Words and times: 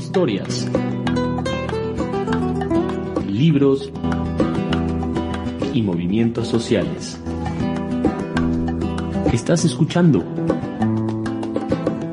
historias, 0.00 0.66
libros 3.28 3.92
y 5.74 5.82
movimientos 5.82 6.48
sociales. 6.48 7.20
Estás 9.30 9.66
escuchando 9.66 10.24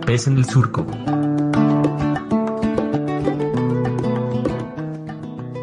Pez 0.05 0.27
en 0.27 0.37
el 0.37 0.43
Surco. 0.43 0.85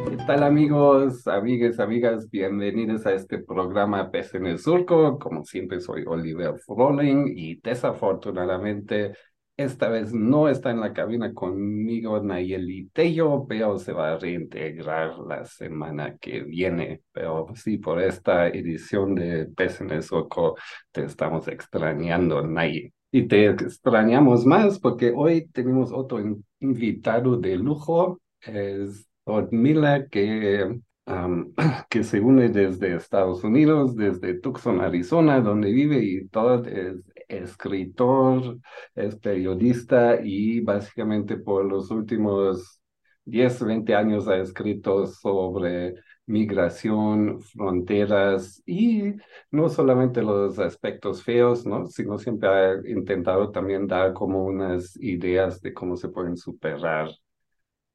¿Qué 0.08 0.16
tal 0.26 0.44
amigos, 0.44 1.26
amigas, 1.26 1.78
amigas? 1.78 2.30
Bienvenidos 2.30 3.04
a 3.04 3.12
este 3.12 3.36
programa 3.36 4.10
Pez 4.10 4.34
en 4.34 4.46
el 4.46 4.58
Surco. 4.58 5.18
Como 5.18 5.44
siempre 5.44 5.78
soy 5.78 6.04
Oliver 6.06 6.54
Froling 6.58 7.34
y 7.36 7.56
desafortunadamente 7.56 9.12
esta 9.56 9.88
vez 9.88 10.12
no 10.12 10.48
está 10.48 10.70
en 10.70 10.80
la 10.80 10.92
cabina 10.92 11.32
conmigo 11.32 12.20
Nayeli 12.20 12.88
Tello, 12.92 13.46
pero 13.48 13.78
se 13.78 13.92
va 13.92 14.12
a 14.12 14.18
reintegrar 14.18 15.18
la 15.18 15.44
semana 15.44 16.16
que 16.18 16.42
viene. 16.42 17.02
Pero 17.12 17.46
sí, 17.54 17.78
por 17.78 18.00
esta 18.00 18.48
edición 18.48 19.14
de 19.14 19.46
Pez 19.46 19.80
en 19.80 19.90
el 19.90 20.02
Surco 20.02 20.56
te 20.90 21.04
estamos 21.04 21.46
extrañando, 21.48 22.46
Nayeli. 22.46 22.92
Y 23.12 23.28
te 23.28 23.46
extrañamos 23.46 24.44
más 24.44 24.80
porque 24.80 25.12
hoy 25.14 25.46
tenemos 25.52 25.92
otro 25.92 26.18
invitado 26.58 27.36
de 27.36 27.56
lujo, 27.56 28.20
es 28.40 29.08
Mila, 29.52 30.08
que, 30.08 30.80
que 31.88 32.02
se 32.02 32.20
une 32.20 32.48
desde 32.48 32.96
Estados 32.96 33.44
Unidos, 33.44 33.94
desde 33.94 34.40
Tucson, 34.40 34.80
Arizona, 34.80 35.40
donde 35.40 35.70
vive 35.70 36.02
y 36.02 36.26
todo 36.26 36.64
es 36.64 36.96
escritor, 37.38 38.58
es 38.94 39.16
periodista 39.16 40.20
y 40.22 40.60
básicamente 40.60 41.36
por 41.36 41.64
los 41.64 41.90
últimos 41.90 42.80
10, 43.24 43.64
20 43.64 43.94
años 43.94 44.28
ha 44.28 44.36
escrito 44.38 45.06
sobre 45.06 45.94
migración, 46.26 47.42
fronteras 47.42 48.62
y 48.66 49.14
no 49.50 49.68
solamente 49.68 50.22
los 50.22 50.58
aspectos 50.58 51.22
feos, 51.22 51.66
¿no? 51.66 51.86
sino 51.86 52.18
siempre 52.18 52.48
ha 52.48 52.74
intentado 52.88 53.50
también 53.50 53.86
dar 53.86 54.12
como 54.14 54.44
unas 54.44 54.96
ideas 54.96 55.60
de 55.60 55.74
cómo 55.74 55.96
se 55.96 56.08
pueden 56.08 56.36
superar 56.36 57.08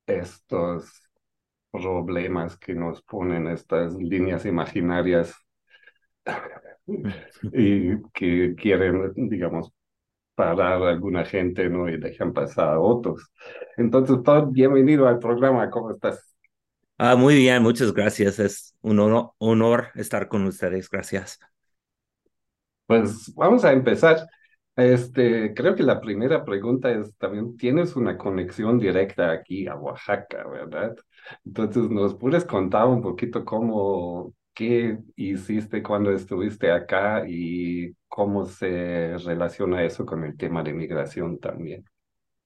estos 0.06 1.10
problemas 1.72 2.58
que 2.58 2.74
nos 2.74 3.02
ponen 3.04 3.48
estas 3.48 3.94
líneas 3.96 4.46
imaginarias 4.46 5.36
y 7.54 8.02
que 8.14 8.56
quieren, 8.56 9.14
digamos, 9.30 9.72
parar 10.36 10.82
a 10.82 10.90
alguna 10.90 11.26
gente 11.26 11.70
¿no? 11.70 11.90
y 11.90 12.00
dejan 12.00 12.34
pasar 12.34 12.70
a 12.70 12.80
otros. 12.80 13.32
Entonces, 13.78 14.22
Todd, 14.24 14.50
bienvenido 14.52 15.08
al 15.08 15.20
programa, 15.20 15.70
¿cómo 15.70 15.92
estás? 15.92 16.36
Ah, 16.98 17.16
muy 17.16 17.36
bien, 17.36 17.64
muchas 17.64 17.94
gracias. 17.94 18.40
Es 18.40 18.76
un 18.82 19.00
honor, 19.00 19.32
honor 19.38 19.88
estar 19.96 20.28
con 20.28 20.46
ustedes. 20.46 20.90
Gracias. 20.90 21.40
Pues 22.86 23.34
vamos 23.36 23.64
a 23.64 23.72
empezar. 23.72 24.28
Este, 24.76 25.54
creo 25.54 25.76
que 25.76 25.84
la 25.84 26.00
primera 26.00 26.44
pregunta 26.46 26.90
es 26.92 27.14
también, 27.18 27.58
¿tienes 27.58 27.96
una 27.96 28.18
conexión 28.18 28.80
directa 28.80 29.32
aquí 29.32 29.68
a 29.68 29.76
Oaxaca, 29.76 30.48
verdad? 30.48 30.96
Entonces, 31.46 31.90
¿nos 31.90 32.16
puedes 32.16 32.46
contar 32.46 32.88
un 32.88 33.02
poquito 33.02 33.44
cómo, 33.44 34.34
qué 34.60 34.98
hiciste 35.16 35.82
cuando 35.82 36.12
estuviste 36.12 36.70
acá 36.70 37.24
y 37.26 37.96
cómo 38.10 38.46
se 38.46 39.18
relaciona 39.18 39.86
eso 39.86 40.06
con 40.06 40.26
el 40.26 40.36
tema 40.36 40.62
de 40.64 40.74
migración 40.74 41.40
también? 41.40 41.86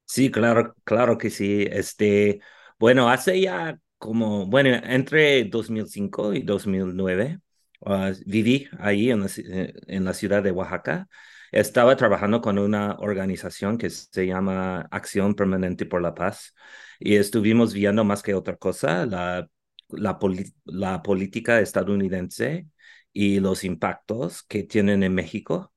Sí, 0.06 0.30
claro, 0.30 0.76
claro 0.84 1.18
que 1.18 1.32
sí. 1.32 1.66
Este, 1.68 2.40
bueno, 2.78 3.10
hace 3.10 3.42
ya 3.42 3.80
como, 3.98 4.46
bueno, 4.46 4.70
entre 4.84 5.46
2005 5.46 6.36
y 6.36 6.44
2009 6.44 7.40
ah, 7.84 8.12
viví 8.28 8.68
ahí 8.78 9.10
en 9.10 9.22
la, 9.22 9.28
eh, 9.36 9.74
en 9.88 10.06
la 10.06 10.14
ciudad 10.14 10.44
de 10.44 10.52
Oaxaca. 10.52 11.08
Estaba 11.52 11.96
trabajando 11.96 12.42
con 12.42 12.60
una 12.60 12.94
organización 13.00 13.80
que 13.80 13.90
se 13.90 14.28
llama 14.28 14.88
Acción 14.92 15.34
Permanente 15.34 15.88
por 15.88 16.04
la 16.04 16.14
Paz 16.14 16.54
y 17.00 17.16
estuvimos 17.16 17.74
viendo 17.74 18.04
más 18.04 18.22
que 18.22 18.36
otra 18.36 18.56
cosa 18.56 19.08
la, 19.08 19.50
la, 19.98 20.20
la 20.66 21.02
política 21.04 21.60
estadounidense 21.60 22.68
y 23.12 23.40
los 23.40 23.64
impactos 23.64 24.44
que 24.44 24.64
tienen 24.64 25.04
en 25.04 25.14
México 25.14 25.74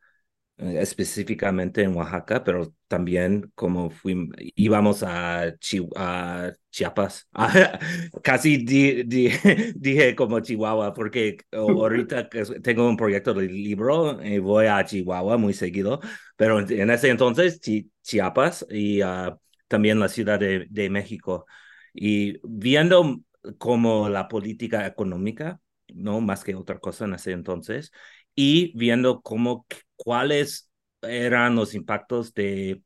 eh, 0.58 0.78
específicamente 0.80 1.82
en 1.82 1.94
Oaxaca, 1.94 2.42
pero 2.42 2.72
también 2.88 3.52
como 3.54 3.90
fuimos, 3.90 4.34
íbamos 4.54 5.02
a, 5.02 5.52
Chiapas. 6.70 7.28
Casi 8.22 8.64
dije 9.76 10.14
como 10.16 10.40
Chihuahua, 10.40 10.94
porque 10.94 11.36
ahorita 11.52 12.30
tengo 12.62 12.88
un 12.88 12.96
proyecto 12.96 13.34
de 13.34 13.48
libro 13.48 14.22
y 14.24 14.38
voy 14.38 14.66
a 14.66 14.82
Chihuahua 14.84 15.36
muy 15.36 15.52
seguido, 15.52 16.00
pero 16.36 16.60
en 16.60 16.90
ese 16.90 17.10
entonces 17.10 17.60
Chiapas 18.02 18.66
y 18.70 19.02
ah, 19.02 19.36
también 19.68 20.00
la 20.00 20.08
Ciudad 20.08 20.38
de, 20.40 20.66
de 20.70 20.88
México. 20.88 21.46
Y 21.92 22.38
viendo 22.44 23.20
como 23.58 24.08
la 24.08 24.28
política 24.28 24.86
económica, 24.86 25.60
no 25.88 26.20
más 26.20 26.44
que 26.44 26.54
otra 26.54 26.78
cosa 26.80 27.04
en 27.06 27.14
ese 27.14 27.32
entonces, 27.32 27.92
y 28.34 28.76
viendo 28.78 29.22
cómo, 29.22 29.66
cuáles 29.96 30.70
eran 31.02 31.56
los 31.56 31.74
impactos 31.74 32.34
de 32.34 32.82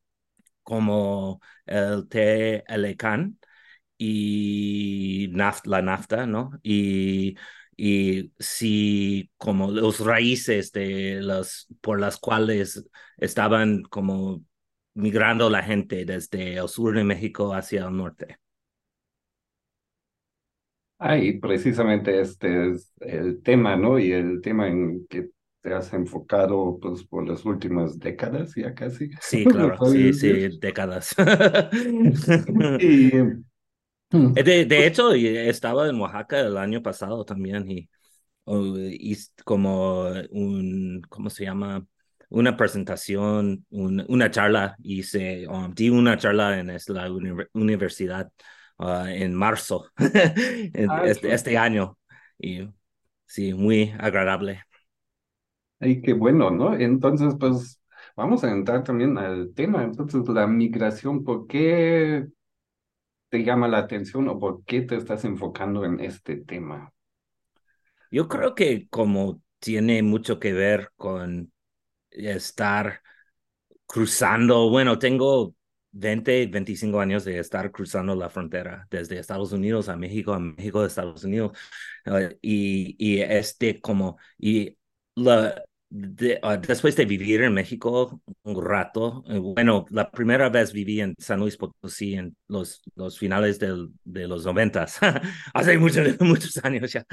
como 0.65 1.41
el 1.67 2.09
TLCAN 2.09 3.39
y 3.99 5.29
la 5.65 5.83
NAFTA, 5.83 6.27
¿no? 6.27 6.53
Y, 6.63 7.37
y 7.77 8.33
si 8.39 9.31
como 9.39 9.71
los 9.73 10.01
raíces 10.01 10.73
de 10.73 11.21
las 11.23 11.67
por 11.81 12.01
las 12.01 12.19
cuales 12.19 12.85
estaban 13.19 13.83
como 13.85 14.45
migrando 14.95 15.51
la 15.51 15.63
gente 15.63 16.05
desde 16.05 16.57
el 16.59 16.69
sur 16.69 16.95
de 16.97 17.05
México 17.05 17.55
hacia 17.55 17.87
el 17.87 17.97
norte. 17.97 18.40
Ah, 21.03 21.17
y 21.17 21.39
precisamente 21.39 22.21
este 22.21 22.73
es 22.73 22.93
el 23.01 23.43
tema, 23.43 23.75
¿no? 23.75 23.99
Y 23.99 24.13
el 24.13 24.43
tema 24.43 24.69
en 24.69 25.07
que 25.09 25.31
te 25.63 25.73
has 25.73 25.93
enfocado 25.95 26.79
pues 26.81 27.05
por 27.05 27.27
las 27.27 27.45
últimas 27.47 27.99
décadas 27.99 28.55
ya 28.55 28.75
casi. 28.75 29.11
Sí, 29.21 29.45
claro, 29.47 29.83
sí, 29.87 30.13
sí, 30.13 30.59
décadas. 30.61 31.15
y, 32.81 33.13
mm, 34.11 34.35
de, 34.35 34.43
de 34.43 34.67
pues 34.67 34.87
hecho, 34.87 35.13
estaba 35.13 35.89
en 35.89 35.99
Oaxaca 35.99 36.41
el 36.41 36.59
año 36.59 36.83
pasado 36.83 37.25
también 37.25 37.71
y, 37.71 37.89
y 38.47 39.17
como 39.45 40.05
un, 40.31 41.01
¿cómo 41.09 41.31
se 41.31 41.45
llama? 41.45 41.87
Una 42.29 42.57
presentación, 42.57 43.65
un, 43.71 44.05
una 44.09 44.31
charla, 44.31 44.77
hice, 44.83 45.49
um, 45.49 45.73
di 45.75 45.91
una 45.91 46.17
charla 46.17 46.61
en 46.61 46.69
la 46.69 47.11
universidad 47.55 48.31
uh, 48.81 49.07
en 49.07 49.35
marzo 49.35 49.87
ah, 49.97 51.03
este, 51.05 51.33
este 51.33 51.59
año. 51.59 51.99
Y 52.39 52.69
sí, 53.27 53.55
muy 53.55 53.95
agradable. 53.99 54.63
Ay, 55.79 56.03
qué 56.03 56.13
bueno, 56.13 56.51
¿no? 56.51 56.75
Entonces, 56.75 57.35
pues 57.39 57.81
vamos 58.17 58.45
a 58.45 58.51
entrar 58.51 58.83
también 58.83 59.17
al 59.19 59.53
tema. 59.55 59.83
Entonces, 59.83 60.29
la 60.29 60.47
migración, 60.47 61.25
¿por 61.25 61.47
qué 61.47 62.27
te 63.31 63.45
llama 63.45 63.69
la 63.69 63.79
atención 63.79 64.29
o 64.29 64.39
por 64.39 64.65
qué 64.65 64.83
te 64.83 64.97
estás 64.97 65.25
enfocando 65.25 65.85
en 65.85 66.01
este 66.01 66.37
tema? 66.37 66.93
Yo 68.11 68.29
creo 68.29 68.55
que 68.55 68.89
como 68.89 69.41
tiene 69.59 70.03
mucho 70.03 70.41
que 70.41 70.53
ver 70.53 70.91
con 70.97 71.53
estar 72.11 73.01
cruzando, 73.87 74.69
bueno, 74.69 74.99
tengo 74.99 75.55
20, 75.93 76.47
25 76.47 77.01
años 77.01 77.25
de 77.25 77.39
estar 77.39 77.71
cruzando 77.73 78.15
la 78.15 78.31
frontera 78.31 78.87
desde 78.91 79.19
Estados 79.19 79.53
Unidos 79.53 79.89
a 79.89 79.97
México, 79.97 80.33
a 80.33 80.39
México 80.39 80.81
de 80.83 80.89
Estados 80.89 81.25
Unidos. 81.25 81.57
Eh, 82.07 82.39
y, 82.43 82.97
y 82.99 83.21
este 83.21 83.81
como, 83.81 84.19
y 84.39 84.77
la, 85.17 85.63
Ah, 86.43 86.57
después 86.57 86.95
de 86.95 87.05
vivir 87.05 87.43
en 87.43 87.53
México 87.53 88.23
un 88.45 88.65
rato, 88.65 89.25
eh, 89.27 89.39
bueno, 89.39 89.87
la 89.91 90.09
primera 90.09 90.49
vez 90.49 90.73
viví 90.73 91.01
en 91.01 91.17
San 91.19 91.41
Luis 91.41 91.57
Potosí 91.57 92.15
en 92.15 92.37
los, 92.47 92.81
los 92.95 93.19
finales 93.19 93.59
del, 93.59 93.89
de 94.05 94.29
los 94.29 94.45
noventas, 94.45 95.01
hace 95.53 95.79
muchos, 95.79 96.07
muchos 96.21 96.57
años 96.65 96.93
ya. 96.93 97.05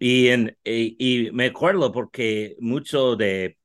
Y, 0.00 0.26
en, 0.28 0.56
y, 0.64 1.30
me 1.32 1.46
acuerdo 1.46 1.92
porque 1.92 2.56
mucho 2.58 3.14
de 3.14 3.58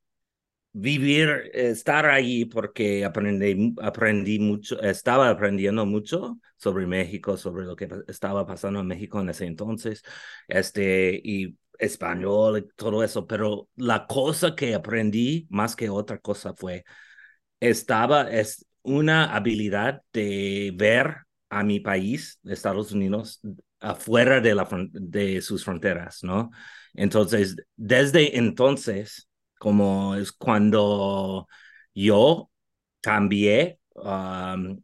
vivir, 0.74 1.52
estar 1.54 2.06
allí 2.06 2.46
porque 2.46 3.04
aprendí, 3.04 3.74
aprendí 3.82 4.40
mucho, 4.40 4.82
estaba 4.82 5.30
aprendiendo 5.30 5.86
mucho 5.86 6.40
sobre 6.58 6.88
México, 6.88 7.38
sobre 7.38 7.66
lo 7.66 7.76
que 7.76 7.90
estaba 8.08 8.46
pasando 8.46 8.80
en 8.80 8.88
México 8.88 9.20
en 9.20 9.30
ese 9.30 9.46
entonces, 9.46 10.04
este, 10.48 11.20
y 11.24 11.58
español 11.78 12.60
y 12.60 12.68
todo 12.76 13.04
eso, 13.04 13.26
pero 13.28 13.68
la 13.76 14.06
cosa 14.08 14.56
que 14.56 14.76
aprendí 14.76 15.48
más 15.50 15.76
que 15.76 15.90
otra 15.90 16.20
cosa 16.20 16.54
fue, 16.56 16.86
estaba, 17.60 18.30
es 18.32 18.66
una 18.84 19.36
habilidad 19.36 20.02
de 20.14 20.72
ver 20.76 21.18
a 21.50 21.64
mi 21.64 21.80
país, 21.80 22.40
Estados 22.44 22.92
Unidos, 22.92 23.42
afuera 23.80 24.40
de, 24.40 24.56
la, 24.56 24.68
de 24.92 25.42
sus 25.42 25.66
fronteras, 25.66 26.24
¿no? 26.24 26.52
Entonces, 26.94 27.56
desde 27.76 28.38
entonces, 28.38 29.28
como 29.62 30.16
es 30.16 30.32
cuando 30.32 31.48
yo 31.94 32.50
cambié, 33.00 33.80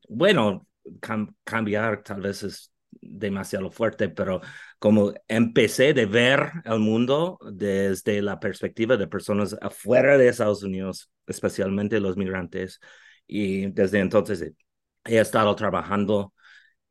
bueno, 0.07 0.67
cambiar 1.43 2.03
tal 2.03 2.21
vez 2.21 2.43
es 2.43 2.71
demasiado 2.91 3.71
fuerte, 3.71 4.09
pero 4.09 4.39
como 4.77 5.13
empecé 5.27 5.95
de 5.95 6.05
ver 6.05 6.51
el 6.63 6.77
mundo 6.77 7.39
desde 7.51 8.21
la 8.21 8.39
perspectiva 8.39 8.97
de 8.97 9.07
personas 9.07 9.57
afuera 9.61 10.15
de 10.15 10.27
Estados 10.27 10.61
Unidos, 10.61 11.09
especialmente 11.25 11.99
los 11.99 12.15
migrantes, 12.15 12.79
y 13.25 13.71
desde 13.71 13.99
entonces 13.99 14.53
he 15.05 15.17
estado 15.17 15.55
trabajando 15.55 16.35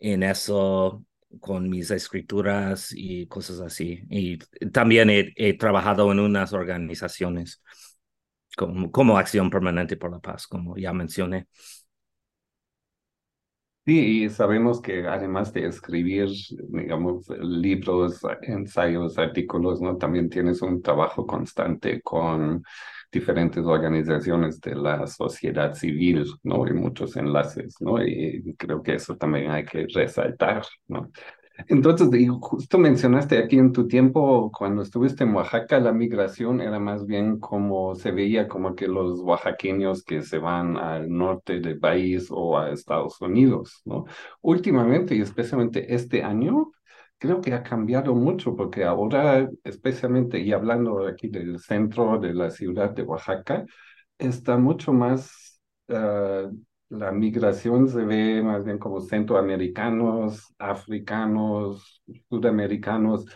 en 0.01 0.25
eso 0.25 1.05
con 1.39 1.69
mis 1.69 1.91
escrituras 1.91 2.93
y 2.95 3.27
cosas 3.27 3.61
así. 3.61 4.05
Y 4.11 4.39
también 4.73 5.09
he, 5.11 5.55
trabajado 5.59 6.11
en 6.13 6.21
unas 6.21 6.53
organizaciones 6.53 7.63
como, 8.57 8.91
como 8.91 9.19
Acción 9.19 9.51
Permanente 9.51 9.97
por 9.97 10.11
la 10.11 10.21
Paz, 10.21 10.47
como 10.47 10.77
ya 10.77 10.93
mencioné. 10.93 11.47
Sí, 13.87 14.25
y 14.25 14.31
sabemos 14.31 14.81
que 14.81 15.07
además 15.07 15.53
de 15.53 15.67
escribir, 15.67 16.29
digamos, 16.71 17.29
libros, 17.39 18.21
ensayos, 18.43 19.17
artículos, 19.17 19.81
¿no? 19.81 19.97
También 19.97 20.29
tienes 20.29 20.61
un 20.61 20.83
trabajo 20.83 21.25
constante 21.25 22.03
con 22.03 22.65
diferentes 23.11 23.65
organizaciones 23.65 24.61
de 24.61 24.75
la 24.75 25.07
sociedad 25.07 25.75
civil, 25.75 26.27
¿no? 26.43 26.67
Y 26.67 26.73
muchos 26.73 27.17
enlaces, 27.17 27.77
¿no? 27.81 28.03
Y 28.05 28.55
creo 28.59 28.83
que 28.83 28.95
eso 28.95 29.17
también 29.17 29.51
hay 29.51 29.65
que 29.65 29.87
resaltar, 29.93 30.65
¿no? 30.89 31.11
Entonces, 31.69 32.09
justo 32.41 32.79
mencionaste 32.79 33.39
aquí 33.39 33.59
en 33.59 33.73
tu 33.73 33.89
tiempo, 33.89 34.53
cuando 34.53 34.83
estuviste 34.83 35.25
en 35.25 35.35
Oaxaca, 35.35 35.81
la 35.81 35.93
migración 35.93 36.61
era 36.61 36.79
más 36.79 37.07
bien 37.07 37.39
como 37.41 37.95
se 37.95 38.11
veía 38.11 38.47
como 38.47 38.75
que 38.75 38.87
los 38.87 39.21
oaxaqueños 39.21 40.05
que 40.05 40.23
se 40.23 40.39
van 40.39 40.77
al 40.77 41.09
norte 41.09 41.61
del 41.61 41.79
país 41.79 42.29
o 42.31 42.59
a 42.59 42.71
Estados 42.71 43.21
Unidos, 43.23 43.81
¿no? 43.87 44.05
Últimamente, 44.43 45.15
y 45.15 45.23
especialmente 45.23 45.95
este 45.95 46.23
año, 46.23 46.73
creo 47.19 47.41
que 47.41 47.55
ha 47.55 47.63
cambiado 47.63 48.15
mucho 48.15 48.57
porque 48.57 48.85
ahora, 48.85 49.49
especialmente, 49.65 50.39
y 50.41 50.53
hablando 50.53 51.07
aquí 51.07 51.29
del 51.29 51.59
centro 51.61 52.19
de 52.19 52.35
la 52.35 52.51
ciudad 52.51 52.91
de 52.91 53.03
Oaxaca, 53.03 53.65
está 54.19 54.57
mucho 54.59 54.93
más, 54.93 55.61
ah, 55.89 56.51
la 56.89 57.13
migración 57.13 57.89
se 57.89 58.05
ve 58.05 58.43
más 58.43 58.65
bien 58.65 58.79
como 58.79 59.01
centroamericanos, 59.01 60.55
africanos, 60.59 62.03
sudamericanos, 62.29 63.27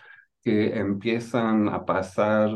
que 0.43 0.79
empiezan 0.79 1.69
a 1.69 1.85
pasar 1.85 2.51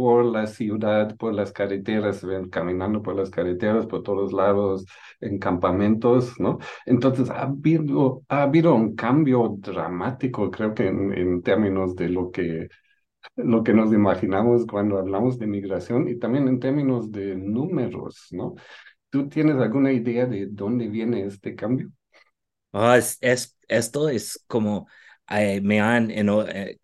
por 0.00 0.24
la 0.24 0.46
ciudad, 0.46 1.14
por 1.16 1.34
las 1.34 1.52
carreteras, 1.52 2.24
ven 2.24 2.48
caminando 2.48 3.02
por 3.02 3.14
las 3.16 3.28
carreteras, 3.28 3.84
por 3.86 4.02
todos 4.02 4.32
lados, 4.32 4.86
en 5.20 5.38
campamentos, 5.38 6.40
¿no? 6.40 6.58
Entonces 6.86 7.28
ha 7.28 7.42
habido, 7.42 8.22
ha 8.28 8.44
habido 8.44 8.74
un 8.74 8.94
cambio 8.96 9.56
dramático, 9.58 10.50
creo 10.50 10.72
que 10.74 10.86
en, 10.88 11.42
términos 11.42 11.94
de 11.96 12.08
lo 12.08 12.30
que, 12.30 12.68
lo 13.36 13.62
que 13.62 13.74
nos 13.74 13.92
imaginamos 13.92 14.64
cuando 14.66 14.98
hablamos 14.98 15.38
de 15.38 15.46
migración 15.46 16.08
y 16.08 16.18
también 16.18 16.48
en 16.48 16.60
términos 16.60 17.12
de 17.12 17.36
números, 17.36 18.28
¿no? 18.30 18.54
¿Tú 19.10 19.28
tienes 19.28 19.56
alguna 19.56 19.92
idea 19.92 20.24
de 20.24 20.46
dónde 20.46 20.88
viene 20.88 21.26
este 21.26 21.54
cambio? 21.54 21.90
Ah, 22.72 22.96
es, 22.96 23.18
es, 23.20 23.58
esto 23.68 24.08
es 24.08 24.42
como 24.46 24.86
eh, 25.30 25.60
me 25.60 25.80
han, 25.80 26.10
eh, 26.10 26.78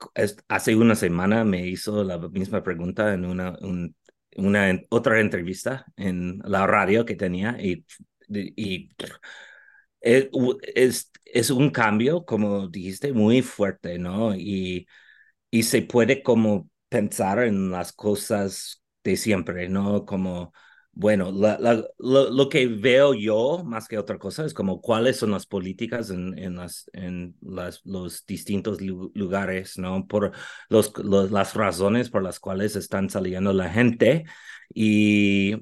hace 0.49 0.77
una 0.77 0.95
semana 0.95 1.45
me 1.45 1.67
hizo 1.67 2.05
la 2.05 2.19
misma 2.19 2.63
pregunta 2.63 3.13
en 3.15 3.25
una, 3.25 3.57
una 4.37 4.81
otra 4.91 5.21
entrevista 5.21 5.87
en 5.97 6.41
la 6.45 6.67
radio 6.67 7.05
que 7.05 7.17
tenía 7.17 7.57
y, 7.61 7.85
y 8.29 8.91
eh, 10.01 10.31
es, 10.75 11.11
es 11.25 11.51
un 11.51 11.71
cambio, 11.71 12.25
como 12.25 12.69
dijiste, 12.69 13.13
muy 13.13 13.43
fuerte, 13.43 13.99
¿no? 13.99 14.35
Y, 14.35 14.87
y 15.51 15.63
se 15.65 15.83
puede 15.83 16.23
como 16.23 16.71
pensar 16.89 17.41
en 17.45 17.71
las 17.71 17.93
cosas 17.93 18.83
de 19.05 19.17
siempre, 19.17 19.69
¿no? 19.69 20.07
Como 20.07 20.53
bueno, 20.99 21.31
la, 21.31 21.59
lo, 21.99 22.49
que 22.49 22.67
veo 22.69 23.13
yo 23.13 23.63
más 23.67 23.87
que 23.87 23.99
otra 23.99 24.19
cosa 24.19 24.47
es 24.47 24.55
como 24.55 24.81
cuáles 24.81 25.19
son 25.19 25.31
las 25.31 25.45
políticas 25.45 26.09
en, 26.09 26.39
en, 26.39 26.57
las, 26.57 26.89
en 26.95 27.37
las, 27.43 27.85
los 27.85 28.25
distintos 28.25 28.81
lugares, 28.81 29.77
¿no? 29.77 30.07
Por 30.07 30.33
los, 30.71 30.95
las 31.31 31.53
razones 31.53 32.09
por 32.09 32.23
las 32.23 32.41
cuales 32.41 32.77
están 32.77 33.11
saliendo 33.11 33.53
la 33.53 33.69
gente. 33.69 34.25
Y, 34.73 35.57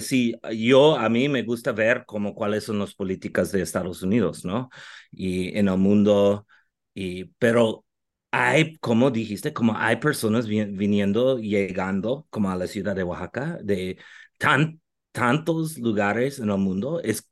sí, 0.00 0.34
yo 0.52 0.96
a 0.96 1.08
mí 1.08 1.28
me 1.28 1.44
gusta 1.44 1.70
ver 1.70 2.04
como 2.06 2.34
cuáles 2.34 2.64
son 2.64 2.80
las 2.80 2.92
políticas 2.94 3.52
de 3.52 3.62
Estados 3.62 4.02
Unidos, 4.02 4.44
¿no? 4.44 4.68
Y 5.12 5.56
en 5.56 5.68
el 5.68 5.78
mundo, 5.78 6.48
y, 6.92 7.26
pero 7.38 7.84
hay, 8.34 8.76
como 8.78 9.10
dijiste, 9.10 9.52
como 9.52 9.76
hay 9.76 9.96
personas 9.96 10.46
viniendo, 10.48 11.38
llegando 11.38 12.26
como 12.30 12.50
a 12.50 12.56
la 12.56 12.66
ciudad 12.66 12.96
de 12.96 13.04
Oaxaca, 13.04 13.58
de 13.62 13.98
tan, 14.38 14.80
tantos 15.12 15.78
lugares 15.78 16.38
en 16.40 16.50
el 16.50 16.58
mundo, 16.58 17.00
es, 17.00 17.30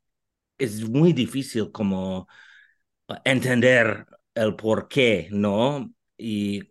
es 0.59 0.89
muy 0.89 1.13
difícil 1.13 1.73
como 1.73 2.29
entender 3.25 4.07
el 4.35 4.57
por 4.57 4.89
qué, 4.89 5.29
¿no? 5.31 5.93
Y 6.17 6.63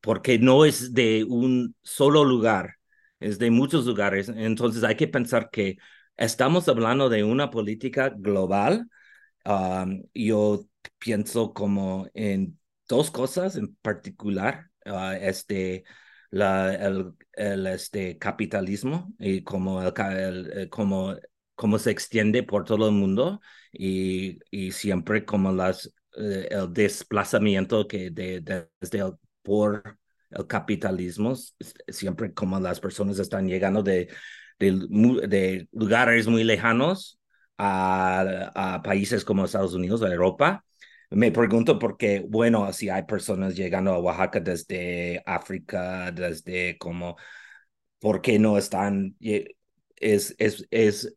porque 0.00 0.38
no 0.38 0.64
es 0.64 0.94
de 0.94 1.24
un 1.24 1.74
solo 1.82 2.24
lugar, 2.24 2.76
es 3.20 3.38
de 3.38 3.50
muchos 3.50 3.86
lugares. 3.86 4.28
Entonces 4.28 4.84
hay 4.84 4.96
que 4.96 5.08
pensar 5.08 5.50
que 5.50 5.76
estamos 6.16 6.68
hablando 6.68 7.08
de 7.08 7.24
una 7.24 7.50
política 7.50 8.10
global. 8.10 8.88
yo 10.14 10.64
pienso 10.98 11.52
como 11.52 12.08
en 12.14 12.58
dos 12.90 13.10
cosas 13.10 13.56
en 13.56 13.74
particular, 13.76 14.70
uh, 14.84 15.12
este, 15.20 15.84
la, 16.30 16.74
el, 16.74 17.14
el, 17.32 17.66
este, 17.68 18.18
capitalismo 18.18 19.14
y 19.18 19.42
como, 19.42 19.80
el, 19.82 20.52
eh, 20.54 20.68
como, 20.68 21.14
como 21.54 21.78
se 21.78 21.90
extiende 21.92 22.42
por 22.42 22.64
todo 22.64 22.88
el 22.88 22.94
mundo 22.94 23.40
y, 23.72 24.40
y 24.50 24.72
siempre 24.72 25.24
como 25.24 25.52
las, 25.52 25.92
eh, 26.16 26.48
el 26.50 26.72
desplazamiento 26.72 27.86
que 27.86 28.10
de, 28.10 28.40
desde 28.80 28.98
el, 28.98 29.12
por 29.42 29.98
el 30.30 30.46
capitalismo, 30.46 31.34
siempre 31.88 32.34
como 32.34 32.58
las 32.60 32.80
personas 32.80 33.18
están 33.18 33.46
llegando 33.48 33.82
de, 33.82 34.08
de, 34.58 34.72
de 35.28 35.68
lugares 35.72 36.26
muy 36.26 36.44
lejanos 36.44 37.20
a, 37.56 38.50
a, 38.54 38.82
países 38.82 39.24
como 39.24 39.44
Estados 39.44 39.74
Unidos 39.74 40.02
o 40.02 40.06
Europa 40.06 40.64
me 41.10 41.32
pregunto 41.32 41.78
porque, 41.78 42.24
bueno, 42.28 42.72
si 42.72 42.88
hay 42.88 43.02
personas 43.04 43.56
llegando 43.56 43.92
a 43.92 43.98
Oaxaca 43.98 44.40
desde 44.40 45.22
África, 45.26 46.10
desde 46.12 46.78
como, 46.78 47.16
¿por 48.00 48.22
qué 48.22 48.38
no 48.38 48.58
están? 48.58 49.16
Es, 49.96 50.34
es, 50.38 50.66
es, 50.70 51.14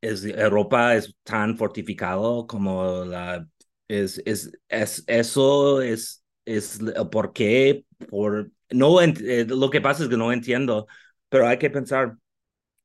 es 0.00 0.24
Europa 0.24 0.94
es 0.96 1.14
tan 1.24 1.56
fortificado 1.58 2.46
como 2.46 3.04
la, 3.04 3.46
es, 3.88 4.22
es, 4.26 4.52
es 4.68 5.04
eso 5.06 5.82
es, 5.82 6.24
es 6.44 6.80
por 7.12 7.32
qué, 7.32 7.84
por, 8.10 8.50
no, 8.70 9.00
eh, 9.02 9.46
lo 9.48 9.70
que 9.70 9.80
pasa 9.80 10.04
es 10.04 10.08
que 10.08 10.16
no 10.16 10.32
entiendo, 10.32 10.86
pero 11.28 11.46
hay 11.48 11.58
que 11.58 11.70
pensar, 11.70 12.16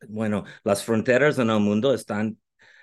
bueno, 0.07 0.43
las 0.63 0.83
fronteras 0.83 1.38
en 1.39 1.50
el 1.50 1.59
mundo 1.59 1.93
están 1.93 2.39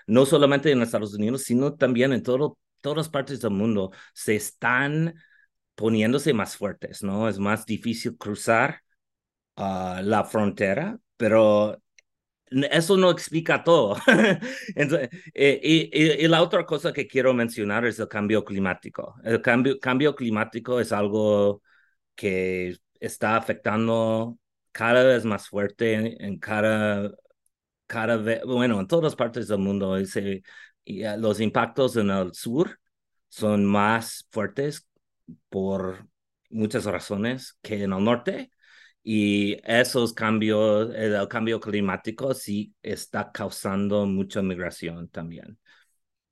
no 0.06 0.26
solamente 0.26 0.70
en 0.72 0.82
Estados 0.82 1.14
Unidos, 1.14 1.42
sino 1.44 1.74
también 1.74 2.12
en 2.12 2.22
todo 2.22 2.58
todas 2.82 3.08
partes 3.08 3.40
del 3.40 3.52
mundo 3.52 3.92
se 4.14 4.36
están 4.36 5.14
poniéndose 5.74 6.34
más 6.34 6.56
fuertes, 6.56 7.02
¿no? 7.02 7.28
Es 7.28 7.38
más 7.38 7.66
difícil 7.66 8.16
cruzar 8.18 8.82
ah, 9.56 10.00
la 10.04 10.24
frontera, 10.24 10.98
pero 11.16 11.82
eso 12.70 12.96
no 12.96 13.10
explica 13.10 13.64
todo. 13.64 13.96
Eh, 15.34 15.60
y, 15.92 16.28
la 16.28 16.42
otra 16.42 16.66
cosa 16.66 16.92
que 16.92 17.06
quiero 17.06 17.32
mencionar 17.34 17.84
es 17.86 17.98
el 17.98 18.08
cambio 18.08 18.44
climático. 18.44 19.14
El 19.24 19.40
cambio, 19.42 19.78
cambio 19.80 20.14
climático 20.14 20.80
es 20.80 20.92
algo 20.92 21.62
que 22.14 22.76
está 23.00 23.36
afectando 23.36 24.38
cada 24.72 25.04
vez 25.04 25.24
más 25.24 25.48
fuerte 25.48 25.94
en, 26.24 26.38
cada, 26.38 27.12
cada 27.86 28.16
vez, 28.16 28.42
bueno, 28.44 28.80
en 28.80 28.86
todas 28.86 29.16
partes 29.16 29.48
del 29.48 29.58
mundo. 29.58 29.96
Ese, 29.96 30.42
y 30.84 31.04
ah, 31.04 31.16
los 31.16 31.40
impactos 31.40 31.96
en 31.96 32.10
el 32.10 32.34
sur 32.34 32.78
son 33.28 33.64
más 33.64 34.26
fuertes 34.30 34.86
por 35.48 36.06
muchas 36.50 36.84
razones 36.84 37.58
que 37.62 37.82
en 37.82 37.92
el 37.92 38.04
norte 38.04 38.50
y 39.02 39.56
esos 39.64 40.12
cambios, 40.12 40.94
el 40.94 41.26
cambio 41.28 41.58
climático 41.60 42.34
sí 42.34 42.74
está 42.82 43.32
causando 43.32 44.06
mucha 44.06 44.42
migración 44.42 45.08
también. 45.08 45.58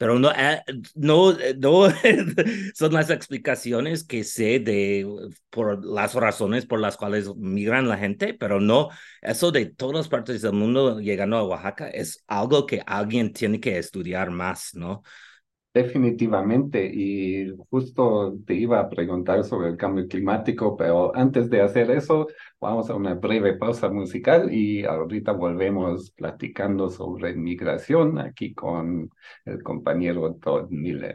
Pero 0.00 0.18
no, 0.18 0.32
eh, 0.32 0.62
no, 0.94 1.34
no 1.58 1.88
son 2.74 2.92
las 2.94 3.10
explicaciones 3.10 4.02
que 4.02 4.24
sé 4.24 4.58
de 4.58 5.06
por 5.50 5.84
las 5.84 6.14
razones 6.14 6.64
por 6.64 6.80
las 6.80 6.96
cuales 6.96 7.28
migran 7.36 7.86
la 7.86 7.98
gente, 7.98 8.32
pero 8.32 8.60
no, 8.60 8.88
eso 9.20 9.52
de 9.52 9.66
todas 9.66 10.08
partes 10.08 10.40
del 10.40 10.54
mundo 10.54 11.00
llegando 11.00 11.36
a 11.36 11.44
Oaxaca 11.44 11.90
es 11.90 12.24
algo 12.28 12.64
que 12.64 12.82
alguien 12.86 13.34
tiene 13.34 13.60
que 13.60 13.76
estudiar 13.76 14.30
más, 14.30 14.74
¿no? 14.74 15.02
Definitivamente, 15.72 16.84
y 16.92 17.48
justo 17.70 18.36
te 18.44 18.54
iba 18.54 18.80
a 18.80 18.88
preguntar 18.88 19.44
sobre 19.44 19.68
el 19.68 19.76
cambio 19.76 20.08
climático, 20.08 20.76
pero 20.76 21.14
antes 21.14 21.48
de 21.48 21.60
hacer 21.60 21.92
eso, 21.92 22.26
vamos 22.60 22.90
a 22.90 22.96
una 22.96 23.14
breve 23.14 23.54
pausa 23.56 23.88
musical 23.88 24.52
y 24.52 24.84
ahorita 24.84 25.30
volvemos 25.30 26.10
platicando 26.10 26.90
sobre 26.90 27.36
migración 27.36 28.18
aquí 28.18 28.52
con 28.52 29.10
el 29.44 29.62
compañero 29.62 30.34
Todd 30.42 30.70
Miller. 30.70 31.14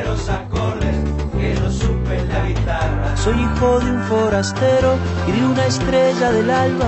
Soy 3.23 3.35
hijo 3.35 3.79
de 3.79 3.91
un 3.91 4.01
forastero 4.05 4.97
y 5.27 5.31
de 5.31 5.45
una 5.45 5.67
estrella 5.67 6.31
del 6.31 6.49
alba. 6.49 6.87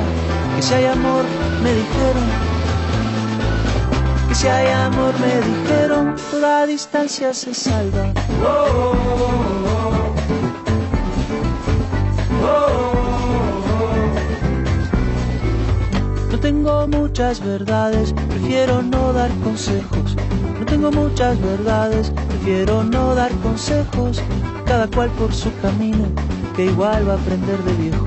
Que 0.56 0.64
si 0.64 0.74
hay 0.74 0.86
amor, 0.86 1.24
me 1.62 1.72
dijeron. 1.72 2.24
Que 4.28 4.34
si 4.34 4.48
hay 4.48 4.68
amor, 4.72 5.14
me 5.20 5.42
dijeron, 5.52 6.16
toda 6.32 6.66
distancia 6.66 7.36
se 7.36 7.54
salva. 7.54 8.14
No 16.32 16.40
tengo 16.40 16.88
muchas 16.88 17.42
verdades, 17.42 18.12
prefiero 18.12 18.82
no 18.82 19.14
dar 19.14 19.30
consejos. 19.44 19.93
Tengo 20.84 21.02
muchas 21.04 21.42
verdades, 21.42 22.12
prefiero 22.28 22.84
no 22.84 23.16
dar 23.16 23.32
consejos. 23.36 24.22
Cada 24.66 24.86
cual 24.88 25.10
por 25.12 25.32
su 25.32 25.50
camino, 25.62 26.10
que 26.58 26.66
igual 26.66 27.08
va 27.08 27.14
a 27.14 27.16
aprender 27.16 27.58
de 27.60 27.74
viejo. 27.76 28.06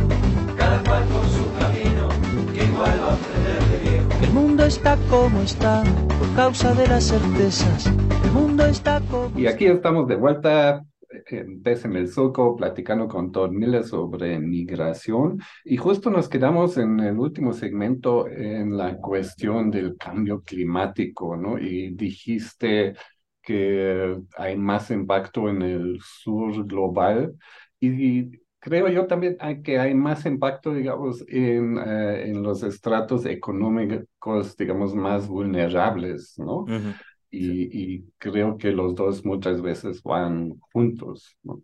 Cada 0.58 0.82
cual 0.84 1.02
por 1.04 1.24
su 1.24 1.50
camino, 1.58 2.10
que 2.52 2.64
igual 2.64 3.00
va 3.00 3.12
a 3.12 3.14
aprender 3.14 3.64
de 3.70 3.90
viejo. 3.90 4.08
El 4.22 4.30
mundo 4.30 4.66
está 4.66 4.98
como 5.08 5.40
está, 5.40 5.84
por 6.18 6.34
causa 6.36 6.74
de 6.74 6.86
las 6.86 7.04
certezas. 7.04 7.86
El 7.86 8.32
mundo 8.32 8.66
está 8.66 9.00
como 9.10 9.30
Y 9.38 9.46
aquí 9.46 9.64
estamos 9.64 10.06
de 10.06 10.16
vuelta 10.16 10.84
en 11.28 11.96
el 11.96 12.08
Surco 12.08 12.54
platicando 12.56 13.08
con 13.08 13.32
Todd 13.32 13.50
Miller 13.50 13.84
sobre 13.84 14.38
migración 14.38 15.40
y 15.64 15.76
justo 15.76 16.10
nos 16.10 16.28
quedamos 16.28 16.76
en 16.78 17.00
el 17.00 17.18
último 17.18 17.52
segmento 17.52 18.28
en 18.28 18.76
la 18.76 18.96
cuestión 18.98 19.70
del 19.70 19.96
cambio 19.96 20.42
climático, 20.42 21.36
¿no? 21.36 21.58
Y 21.58 21.94
dijiste 21.94 22.94
que 23.42 24.16
hay 24.36 24.56
más 24.56 24.90
impacto 24.90 25.48
en 25.48 25.62
el 25.62 26.00
sur 26.02 26.64
global 26.66 27.34
y 27.80 28.30
creo 28.58 28.88
yo 28.88 29.06
también 29.06 29.36
que 29.62 29.78
hay 29.78 29.94
más 29.94 30.26
impacto, 30.26 30.74
digamos, 30.74 31.24
en, 31.28 31.78
eh, 31.78 32.30
en 32.30 32.42
los 32.42 32.62
estratos 32.62 33.24
económicos, 33.26 34.56
digamos, 34.56 34.94
más 34.94 35.28
vulnerables, 35.28 36.38
¿no? 36.38 36.66
Ujú. 36.66 36.94
Y, 37.30 37.96
y 37.96 38.04
creo 38.18 38.56
que 38.58 38.72
los 38.72 38.94
dos 38.94 39.24
muchas 39.24 39.62
veces 39.62 40.02
van 40.02 40.58
juntos, 40.72 41.36
¿no? 41.42 41.62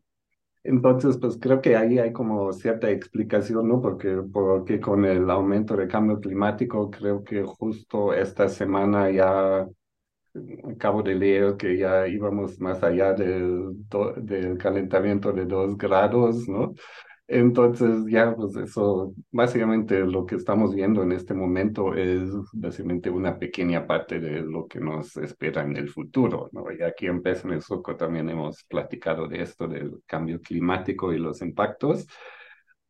Entonces, 0.65 1.19
pues 1.19 1.39
creo 1.41 1.61
que 1.61 1.77
ahí 1.77 1.99
hay 1.99 2.13
como 2.13 2.53
cierta 2.53 2.91
explicación, 2.91 3.69
¿no? 3.69 3.81
Porque, 3.83 4.19
porque 4.33 4.81
con 4.81 5.05
el 5.05 5.29
aumento 5.31 5.77
del 5.77 5.89
cambio 5.89 6.21
climático, 6.21 6.91
creo 6.91 7.25
que 7.25 7.43
justo 7.45 8.15
esta 8.15 8.49
semana 8.49 9.11
ya 9.11 9.67
acabo 10.73 11.03
de 11.03 11.15
leer 11.15 11.57
que 11.57 11.77
ya 11.79 12.07
íbamos 12.09 12.59
más 12.61 12.83
allá 12.83 13.13
del, 13.15 13.75
del 14.17 14.59
calentamiento 14.59 15.33
de 15.33 15.45
dos 15.47 15.77
grados, 15.77 16.49
¿no? 16.49 16.75
Entonces, 17.29 18.05
ya, 18.11 18.35
pues 18.37 18.57
eso, 18.57 19.15
básicamente 19.31 20.01
lo 20.01 20.27
que 20.27 20.35
estamos 20.35 20.75
viendo 20.75 21.03
en 21.03 21.13
este 21.13 21.33
momento 21.33 21.95
es 21.95 22.31
básicamente 22.53 23.09
una 23.09 23.39
pequeña 23.39 23.87
parte 23.87 24.21
de 24.21 24.43
lo 24.43 24.67
que 24.67 24.81
nos 24.81 25.17
espera 25.17 25.63
en 25.63 25.77
el 25.77 25.89
futuro, 25.89 26.51
¿no? 26.53 26.71
Y 26.71 26.83
aquí 26.83 27.07
en 27.07 27.23
Pez 27.23 27.45
en 27.45 27.53
el 27.53 27.63
Surco 27.63 27.97
también 27.97 28.29
hemos 28.29 28.65
platicado 28.65 29.29
de 29.29 29.41
esto, 29.43 29.67
del 29.67 30.03
cambio 30.05 30.41
climático 30.43 31.13
y 31.13 31.19
los 31.19 31.41
impactos. 31.41 32.07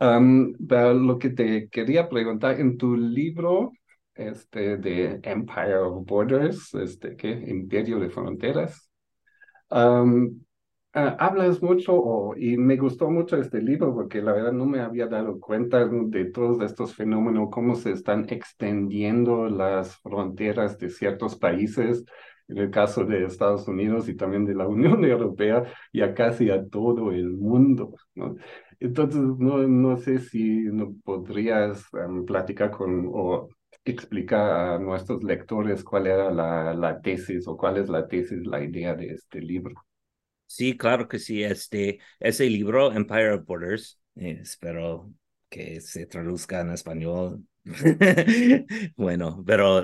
Am, 0.01 0.55
pero 0.69 0.95
lo 0.95 1.19
que 1.19 1.31
te 1.31 1.69
quería 1.69 2.09
preguntar, 2.09 2.59
en 2.59 2.77
tu 2.77 2.97
libro, 2.97 3.71
este, 4.15 4.77
de 4.77 5.21
Empire 5.23 5.77
of 5.77 6.05
Borders, 6.05 6.75
este, 6.75 7.15
¿qué? 7.17 7.31
Imperio 7.31 8.01
de 8.01 8.11
Fronteras, 8.11 8.91
am, 9.71 10.43
Ah, 10.95 11.17
hablas 11.21 11.63
mucho 11.63 11.95
o- 11.95 12.37
y 12.37 12.57
me 12.59 12.77
gustó 12.77 13.09
mucho 13.11 13.39
este 13.39 13.63
libro 13.63 13.95
porque 13.95 14.21
la 14.21 14.33
verdad 14.33 14.53
no 14.53 14.67
me 14.67 14.81
había 14.81 15.07
dado 15.07 15.41
cuenta 15.41 15.87
de 15.87 16.27
todos 16.27 16.61
estos 16.63 16.95
fenómenos, 16.95 17.49
cómo 17.51 17.75
se 17.77 17.93
están 17.93 18.27
extendiendo 18.29 19.49
las 19.49 19.97
fronteras 20.01 20.79
de 20.79 20.91
ciertos 20.91 21.37
países, 21.37 22.05
en 22.49 22.59
el 22.59 22.71
caso 22.71 23.05
de 23.07 23.25
Estados 23.25 23.67
Unidos 23.69 24.07
y 24.09 24.17
también 24.17 24.45
de 24.45 24.55
la 24.55 24.69
Unión 24.69 25.03
Europea, 25.05 25.65
y 25.93 26.03
a 26.03 26.13
casi 26.15 26.51
a 26.51 26.67
todo 26.69 27.11
el 27.13 27.31
mundo, 27.31 27.95
¿no? 28.15 28.37
Entonces, 28.79 29.23
no, 29.39 29.59
no 29.67 29.97
sé 29.97 30.19
si 30.19 30.67
podrías 31.05 31.87
em, 31.95 32.25
platicar 32.27 32.71
con 32.71 33.09
o 33.15 33.49
explicar 33.85 34.75
a 34.75 34.79
nuestros 34.79 35.23
lectores 35.25 35.83
cuál 35.85 36.07
era 36.07 36.31
la 36.75 37.01
tesis 37.01 37.47
o 37.49 37.57
cuál 37.57 37.79
es 37.79 37.89
la 37.89 38.07
tesis, 38.09 38.45
la 38.47 38.63
idea 38.63 38.95
de 38.95 39.07
este 39.15 39.41
libro. 39.41 39.75
Sí, 40.55 40.77
claro 40.77 41.09
que 41.09 41.19
sí. 41.19 41.43
Este, 41.43 41.99
ese 42.21 42.45
libro, 42.51 42.93
Empire 42.93 43.33
of 43.33 43.47
Borders, 43.47 43.99
eh, 44.17 44.39
espero 44.43 45.13
que 45.49 45.81
se 45.81 46.07
traduzca 46.07 46.61
en 46.61 46.71
español. 46.73 47.47
Bueno, 48.97 49.43
pero 49.47 49.83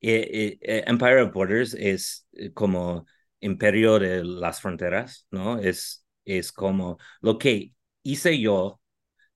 eh, 0.00 0.58
Empire 0.86 1.22
of 1.22 1.32
Borders 1.34 1.74
es 1.74 2.26
como 2.54 3.04
imperio 3.40 3.98
de 3.98 4.24
las 4.24 4.60
fronteras, 4.60 5.26
¿no? 5.30 5.58
Es, 5.58 6.06
es 6.24 6.50
como 6.52 6.98
lo 7.20 7.38
que 7.38 7.74
hice 8.02 8.38
yo 8.40 8.80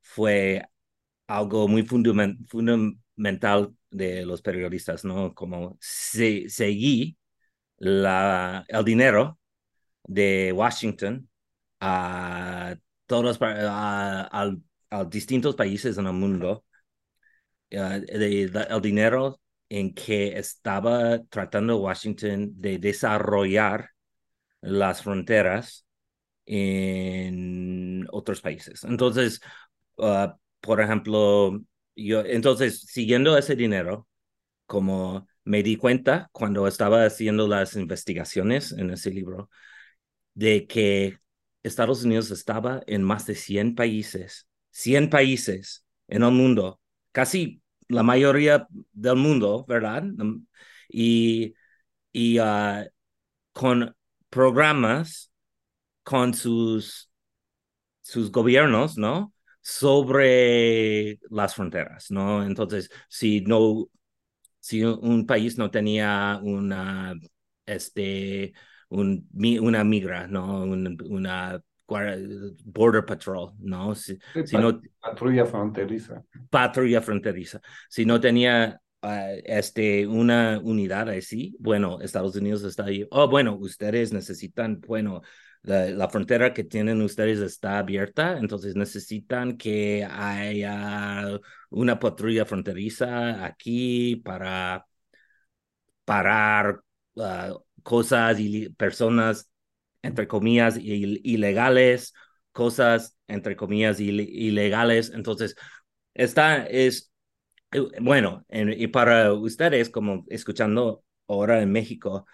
fue 0.02 0.64
algo 1.26 1.68
muy 1.68 1.82
fundamen- 1.84 2.46
fundamental 2.48 3.74
de 3.90 4.26
los 4.26 4.42
periodistas, 4.42 5.04
¿no? 5.04 5.34
Como 5.34 5.76
se, 5.80 6.48
seguí 6.50 7.18
la, 7.78 8.64
el 8.68 8.84
dinero 8.84 9.38
de 10.04 10.52
Washington 10.54 11.28
a 11.80 12.76
todos 13.06 13.38
a, 13.42 14.28
a- 14.90 15.04
distintos 15.06 15.56
países 15.56 15.98
en 15.98 16.06
el 16.06 16.12
mundo 16.14 16.64
eh, 17.70 18.04
el 18.08 18.80
dinero 18.82 19.40
en 19.68 19.94
que 19.94 20.38
estaba 20.38 21.22
tratando 21.28 21.78
Washington 21.78 22.52
de 22.60 22.78
desarrollar 22.78 23.90
las 24.60 25.02
fronteras 25.02 25.86
en 26.46 28.06
otros 28.12 28.40
países. 28.40 28.84
Entonces, 28.84 29.40
ah, 29.98 30.36
por 30.60 30.80
ejemplo, 30.80 31.60
yo, 31.96 32.22
entonces, 32.24 32.82
siguiendo 32.82 33.36
ese 33.38 33.56
dinero, 33.56 34.08
como 34.66 35.28
me 35.44 35.62
di 35.62 35.76
cuenta 35.76 36.28
cuando 36.32 36.66
estaba 36.68 37.04
haciendo 37.06 37.48
las 37.48 37.76
investigaciones 37.76 38.72
en 38.72 38.90
ese 38.90 39.10
libro, 39.10 39.50
de 40.34 40.66
que 40.66 41.18
Estados 41.62 42.04
Unidos 42.04 42.30
estaba 42.30 42.82
en 42.86 43.02
más 43.02 43.26
de 43.26 43.34
100 43.34 43.74
países, 43.74 44.48
100 44.70 45.10
países 45.10 45.84
en 46.08 46.22
el 46.22 46.32
mundo, 46.32 46.80
casi 47.12 47.62
la 47.88 48.02
mayoría 48.02 48.66
del 48.92 49.16
mundo, 49.16 49.64
¿verdad? 49.68 50.04
Y, 50.88 51.54
y 52.12 52.38
ah, 52.38 52.86
con 53.52 53.96
programas 54.30 55.32
con 56.02 56.34
sus, 56.34 57.10
sus 58.02 58.30
gobiernos, 58.32 58.98
¿no? 58.98 59.34
Sobre 59.62 61.18
las 61.30 61.54
fronteras, 61.54 62.10
¿no? 62.10 62.44
Entonces, 62.44 62.90
si 63.08 63.40
no, 63.42 63.88
si 64.60 64.84
un 64.84 65.26
país 65.26 65.58
no 65.58 65.70
tenía 65.70 66.40
una, 66.42 67.14
este, 67.66 68.54
un, 68.94 69.28
una 69.60 69.84
migra, 69.84 70.26
¿no? 70.26 70.62
una 70.62 71.60
Border 71.86 73.04
Patrol, 73.04 73.52
¿no? 73.58 73.94
Si, 73.94 74.18
si 74.44 74.56
no 74.56 74.80
patrulla 75.00 75.44
fronteriza. 75.44 76.22
Patrulla 76.50 77.00
fronteriza. 77.00 77.60
Si 77.88 78.04
no 78.04 78.20
tenía 78.20 78.80
uh, 79.02 79.06
este, 79.44 80.06
una 80.06 80.60
unidad 80.62 81.10
así, 81.10 81.56
bueno, 81.58 82.00
Estados 82.00 82.36
Unidos 82.36 82.64
está 82.64 82.84
ahí. 82.84 83.06
Oh, 83.10 83.28
bueno, 83.28 83.56
ustedes 83.56 84.12
necesitan, 84.12 84.80
bueno, 84.80 85.20
la, 85.62 85.90
la, 85.90 86.08
frontera 86.08 86.52
que 86.54 86.64
tienen 86.64 87.02
ustedes 87.02 87.40
está 87.40 87.78
abierta, 87.78 88.38
entonces 88.38 88.76
necesitan 88.76 89.56
que 89.56 90.06
haya 90.10 91.38
una 91.70 91.98
patrulla 91.98 92.44
fronteriza 92.46 93.44
aquí 93.44 94.16
para 94.16 94.86
parar 96.04 96.80
uh, 97.16 97.58
cosas 97.84 98.40
y 98.40 98.70
personas 98.70 99.48
entre 100.04 100.28
comillas, 100.28 100.76
ilegales, 100.78 102.14
cosas, 102.52 103.16
entre 103.26 103.56
comillas, 103.56 104.00
ilegales. 104.00 105.10
Entonces, 105.14 105.56
esta 106.14 106.66
es, 106.66 107.12
eh, 107.72 107.82
bueno, 108.00 108.44
y 108.50 108.86
para 108.88 109.32
ustedes, 109.32 109.90
como 109.90 110.24
escuchando 110.28 111.04
ahora 111.26 111.62
en 111.62 111.72
México, 111.72 112.26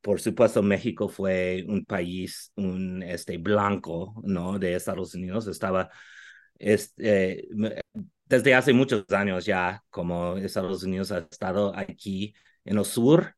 por 0.00 0.20
supuesto, 0.20 0.62
México 0.62 1.08
fue 1.08 1.64
un 1.68 1.84
país, 1.84 2.52
un 2.56 3.02
este, 3.02 3.38
blanco, 3.38 4.20
¿no? 4.24 4.58
De 4.58 4.74
Estados 4.74 5.14
Unidos. 5.14 5.46
Estaba, 5.46 5.90
este, 6.58 7.48
desde 8.24 8.54
hace 8.54 8.72
muchos 8.72 9.04
años 9.10 9.44
ya, 9.44 9.84
como 9.90 10.38
Estados 10.38 10.82
Unidos 10.82 11.12
ha 11.12 11.18
estado 11.18 11.76
aquí 11.76 12.34
en 12.64 12.78
el 12.78 12.84
sur 12.84 13.36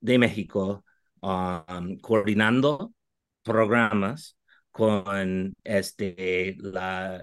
de 0.00 0.18
México, 0.18 0.84
um, 1.20 1.98
coordinando 2.00 2.94
programas 3.42 4.36
con 4.70 5.54
este, 5.64 6.56
la 6.58 7.22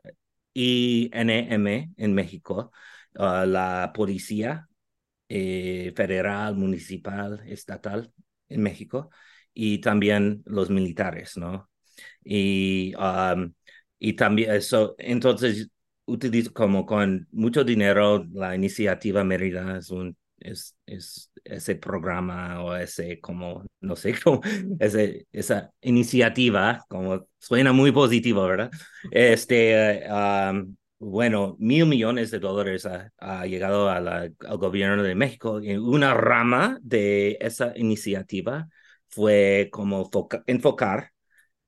INM 0.53 1.93
en 1.97 2.13
México, 2.13 2.71
uh, 3.15 3.45
la 3.45 3.91
Policía 3.93 4.67
eh, 5.29 5.93
Federal, 5.95 6.55
Municipal, 6.55 7.41
Estatal 7.47 8.11
en 8.49 8.61
México, 8.61 9.09
y 9.53 9.79
también 9.79 10.43
los 10.45 10.69
militares, 10.69 11.37
¿no? 11.37 11.69
Y, 12.23 12.93
um, 12.95 13.53
y 13.99 14.13
también 14.13 14.51
eso, 14.51 14.95
entonces 14.97 15.69
utilizo 16.05 16.53
como 16.53 16.85
con 16.85 17.27
mucho 17.31 17.63
dinero 17.63 18.25
la 18.33 18.55
iniciativa 18.55 19.23
Mérida 19.23 19.77
es 19.77 19.89
un 19.89 20.15
es, 20.39 20.75
ese 21.45 21.75
programa 21.75 22.63
o 22.63 22.75
ese 22.75 23.19
como, 23.21 23.65
no 23.81 23.95
sé, 23.95 24.15
como 24.23 24.41
ese, 24.79 25.27
esa 25.31 25.71
iniciativa, 25.81 26.83
como 26.89 27.27
suena 27.39 27.71
muy 27.73 27.91
positivo, 27.91 28.45
¿verdad? 28.45 28.71
Este, 29.11 30.03
bueno, 30.99 31.55
mil 31.59 31.85
millones 31.85 32.31
de 32.31 32.39
dólares 32.39 32.87
ha, 33.19 33.45
llegado 33.45 33.89
a 33.89 33.99
la, 33.99 34.29
al 34.39 34.57
gobierno 34.57 35.03
de 35.03 35.15
México 35.15 35.61
y 35.61 35.75
una 35.77 36.13
rama 36.13 36.79
de 36.81 37.37
esa 37.41 37.73
iniciativa 37.77 38.67
fue 39.07 39.69
como 39.71 40.09
enfocar 40.47 41.11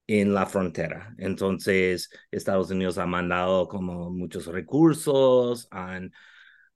en 0.07 0.34
la 0.34 0.46
frontera. 0.46 1.13
Entonces, 1.17 2.10
Estados 2.32 2.71
Unidos 2.71 2.97
ha 2.97 3.06
mandado 3.06 3.67
como 3.67 4.10
muchos 4.12 4.47
recursos, 4.47 5.67
han 5.71 6.12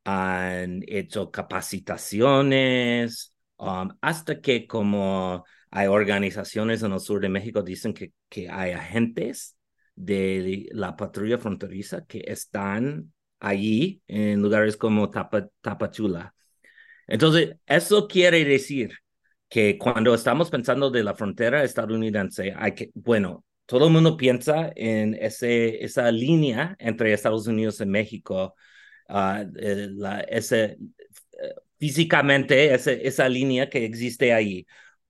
han 0.04 0.84
hecho 0.88 1.32
capacitaciones, 1.32 3.34
um, 3.58 3.90
hasta 4.02 4.42
que 4.42 4.68
como 4.68 5.46
hay 5.70 5.88
organizaciones 5.88 6.84
en 6.84 6.94
el 6.94 7.00
sur 7.00 7.22
de 7.22 7.30
México 7.30 7.62
dicen 7.64 7.94
que, 7.94 8.14
que 8.30 8.50
hay 8.50 8.72
agentes 8.72 9.58
de 9.96 10.68
la 10.72 10.96
patrulla 10.96 11.38
fronteriza 11.38 12.06
que 12.06 12.24
están 12.28 13.14
allí 13.40 14.02
en 14.08 14.42
lugares 14.42 14.78
como 14.78 15.10
Tapachula. 15.10 16.34
Entonces, 17.08 17.58
eso 17.66 18.08
quiere 18.08 18.44
decir 18.46 18.94
que 19.50 19.78
cuando 19.78 20.14
estamos 20.14 20.50
pensando 20.50 20.90
de 20.90 21.04
la 21.04 21.16
frontera 21.16 21.64
estadounidense, 21.64 22.54
hay 22.56 22.74
que, 22.74 22.90
bueno, 22.94 23.46
todo 23.66 23.88
el 23.88 23.94
mundo 23.94 24.18
piensa 24.18 24.72
en 24.76 25.16
ese, 25.16 25.84
esa 25.84 26.12
línea 26.12 26.76
entre 26.80 27.14
Estados 27.14 27.48
Unidos 27.48 27.82
y 27.82 27.86
México, 27.86 28.56
Ah, 29.14 29.44
eh, 29.58 29.90
ese, 30.30 30.64
eh, 30.64 30.78
físicamente 31.80 32.74
ese, 32.74 33.06
esa 33.08 33.28
línea 33.30 33.70
que 33.70 33.86
existe 33.86 34.34
ahí. 34.34 34.66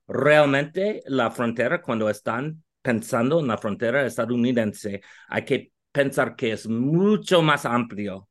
Realmente 0.07 1.01
la 1.05 1.29
frontera, 1.31 1.81
cuando 1.81 2.09
están 2.09 2.63
pensando 2.81 3.39
en 3.39 3.47
la 3.47 3.57
frontera 3.59 4.05
estadounidense, 4.05 5.01
hay 5.29 5.45
que 5.45 5.71
pensar 5.91 6.35
que 6.35 6.51
es 6.53 6.67
mucho 6.67 7.41
más 7.43 7.65
amplio 7.65 8.27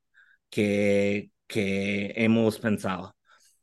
que, 0.51 1.31
que 1.47 2.13
hemos 2.17 2.59
pensado. 2.59 3.17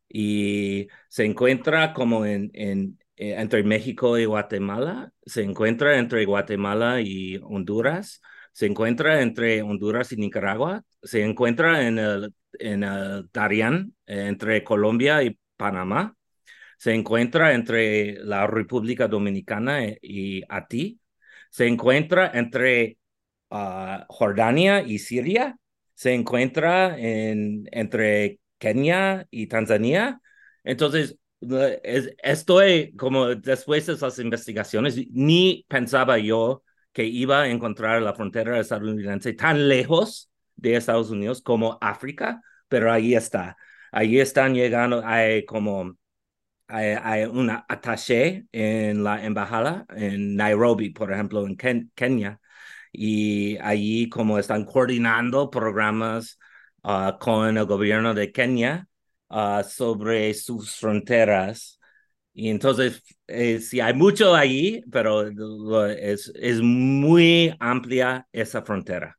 Y 0.10 0.88
se 1.10 1.26
encuentra 1.26 1.93
como 1.93 2.26
en, 2.26 2.52
en, 2.54 3.00
eh, 3.17 3.36
entre 3.38 3.63
México 3.63 4.17
y 4.17 4.26
Guatemala, 4.26 5.12
se 5.26 5.43
encuentra 5.43 5.98
entre 6.00 6.26
Guatemala 6.26 7.02
y 7.02 7.38
Honduras, 7.43 8.22
se 8.58 8.65
encuentra 8.65 9.22
entre 9.22 9.62
Honduras 9.62 10.12
y 10.12 10.15
Nicaragua, 10.15 10.84
se 11.04 11.24
encuentra 11.24 11.88
en 11.88 12.00
el, 12.00 12.34
en 12.54 12.84
el 12.84 13.30
Darién, 13.32 13.96
entre 14.08 14.63
Colombia 14.63 15.22
y 15.22 15.38
Panamá, 15.58 16.15
se 16.80 16.96
encuentra 16.96 17.54
entre 17.54 18.13
la 18.13 18.48
República 18.48 19.08
Dominicana 19.08 19.84
y 20.02 20.41
Haití, 20.50 21.00
se 21.52 21.67
encuentra 21.67 22.32
entre 22.34 22.98
ah, 23.52 24.08
Jordania 24.10 24.82
y 24.82 24.98
Siria, 24.98 25.56
se 25.93 26.15
encuentra 26.15 26.98
en, 26.98 27.70
entre 27.72 28.39
Kenia 28.58 29.28
y 29.30 29.46
Tanzania. 29.46 30.20
Entonces, 30.63 31.15
estoy 32.24 32.96
como 32.96 33.36
después 33.36 33.86
de 33.86 33.93
esas 33.93 34.17
investigaciones, 34.17 34.98
ni 35.12 35.63
pensaba 35.67 36.17
yo 36.17 36.63
que 36.97 37.05
iba 37.05 37.43
a 37.43 37.47
encontrar 37.49 38.01
la 38.01 38.15
frontera 38.15 38.60
estadounidense 38.60 39.33
tan 39.33 39.67
lejos 39.69 40.31
de 40.55 40.75
Estados 40.77 41.12
Unidos 41.12 41.43
como 41.43 41.77
África, 41.79 42.41
pero 42.67 42.91
ahí 42.91 43.13
está. 43.13 43.55
Ahí 43.91 44.19
están 44.19 44.55
llegando, 44.55 45.03
hay 45.05 45.45
como 45.45 45.95
hay, 46.67 47.25
una 47.25 47.65
attaché 47.69 48.47
en 48.51 49.03
la 49.03 49.23
embajada 49.23 49.86
en 49.95 50.36
Nairobi, 50.36 50.89
por 50.89 51.13
ejemplo, 51.13 51.45
en 51.45 51.55
Kenia, 51.93 52.41
y 52.91 53.57
allí 53.60 54.10
como 54.10 54.39
están 54.39 54.65
coordinando 54.65 55.51
programas 55.51 56.39
ah, 56.83 57.17
con 57.21 57.57
el 57.57 57.65
gobierno 57.65 58.15
de 58.15 58.31
Kenia 58.31 58.88
ah, 59.29 59.63
sobre 59.63 60.33
sus 60.33 60.75
fronteras 60.77 61.77
y 62.39 62.50
entonces, 62.50 63.02
eh, 63.26 63.60
sí, 63.60 63.80
hay 63.80 63.95
mucho 63.95 64.36
ahí, 64.36 64.84
pero 64.91 65.23
es, 65.88 66.32
es 66.36 66.62
muy 66.62 67.52
amplia 67.60 68.28
esa 68.32 68.62
frontera. 68.62 69.17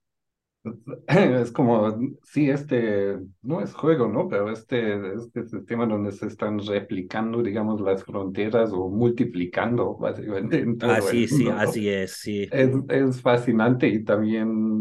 Es 1.08 1.50
como, 1.50 1.98
sí, 2.22 2.48
este, 2.48 3.18
no 3.42 3.60
es 3.60 3.74
juego, 3.74 4.06
¿no? 4.06 4.28
Pero 4.28 4.52
este, 4.52 5.14
este 5.14 5.48
sistema 5.48 5.84
donde 5.86 6.12
se 6.12 6.28
están 6.28 6.60
replicando, 6.64 7.42
digamos, 7.42 7.80
las 7.80 8.04
fronteras 8.04 8.70
o 8.72 8.88
multiplicando, 8.88 9.96
básicamente. 9.96 10.60
En 10.60 10.78
todo 10.78 10.92
así, 10.92 11.26
sí, 11.26 11.48
así 11.48 11.88
es, 11.88 12.12
sí. 12.12 12.48
Es, 12.52 12.70
es 12.88 13.20
fascinante 13.20 13.88
y 13.88 14.04
también 14.04 14.80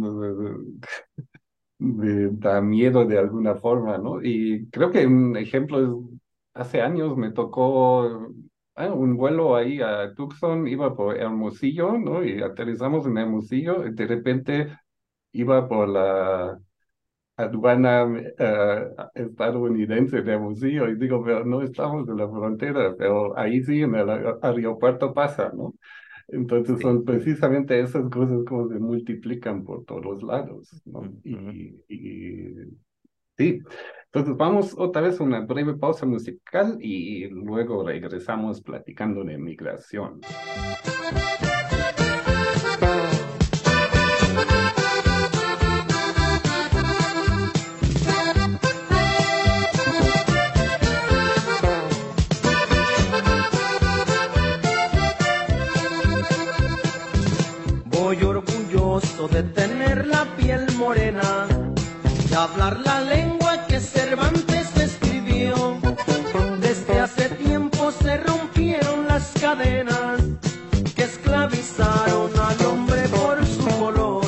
da 1.80 2.62
miedo 2.62 3.04
de 3.04 3.18
alguna 3.18 3.56
forma, 3.56 3.98
¿no? 3.98 4.22
Y 4.22 4.68
creo 4.70 4.92
que 4.92 5.08
un 5.08 5.36
ejemplo 5.38 5.80
es 5.80 6.20
hace 6.58 6.82
años 6.82 7.18
me 7.18 7.32
tocó 7.32 8.30
ah, 8.76 8.94
un 8.94 9.18
vuelo 9.18 9.56
ahí 9.56 9.82
a 9.82 10.14
Tucson, 10.16 10.68
iba 10.68 10.96
por 10.96 11.18
Hermosillo, 11.18 11.98
¿no? 11.98 12.24
Y 12.24 12.42
aterrizamos 12.42 13.06
en 13.08 13.18
Hermosillo, 13.18 13.86
y 13.88 13.94
de 13.94 14.08
repente 14.08 14.78
iba 15.34 15.68
por 15.68 15.90
la 15.90 16.60
aduana 17.38 18.06
uh, 18.06 19.10
estadounidense 19.16 20.22
de 20.22 20.34
Hermosillo 20.34 20.90
y 20.90 20.98
digo, 20.98 21.24
pero 21.24 21.46
no 21.46 21.62
estamos 21.62 22.08
en 22.10 22.18
la 22.18 22.28
frontera, 22.30 22.96
pero 22.98 23.38
ahí 23.38 23.64
sí, 23.64 23.82
en 23.82 23.96
el 23.96 24.10
aeropuerto 24.42 25.14
pasa, 25.14 25.52
¿no? 25.56 25.74
Entonces 26.30 26.82
son 26.82 27.06
precisamente 27.06 27.80
esas 27.80 28.10
cosas 28.10 28.44
como 28.46 28.68
se 28.70 28.80
multiplican 28.80 29.64
por 29.64 29.86
todos 29.86 30.24
lados, 30.24 30.82
¿no? 30.86 31.04
y, 31.24 31.74
y 31.88 32.54
Sí, 33.38 33.62
entonces 34.06 34.36
vamos 34.36 34.74
otra 34.76 35.04
vez 35.04 35.20
a 35.20 35.24
una 35.24 35.42
breve 35.42 35.76
pausa 35.76 36.08
musical 36.08 36.80
y 36.82 37.28
luego 37.30 37.86
regresamos 37.86 38.62
platicando 38.62 39.24
de 39.24 39.38
migración. 39.38 40.22
Voy 57.86 58.24
orgulloso 58.24 59.28
de 59.28 59.44
tener 59.44 59.67
cadenas 69.48 70.22
que 70.94 71.04
esclavizaron 71.04 72.30
al 72.38 72.66
hombre 72.66 73.08
por 73.08 73.46
su 73.46 73.66
color. 73.80 74.26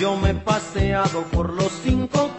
Yo 0.00 0.16
me 0.16 0.30
he 0.30 0.34
paseado 0.34 1.22
por 1.30 1.52
los 1.52 1.70
cinco 1.84 2.29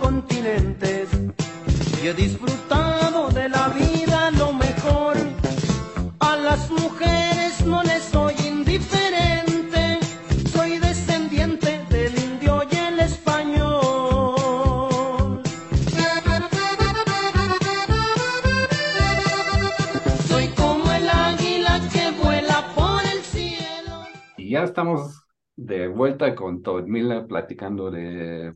vuelta 26.30 26.36
con 26.36 26.92
Miller 26.92 27.26
platicando 27.28 27.90
de 27.90 28.54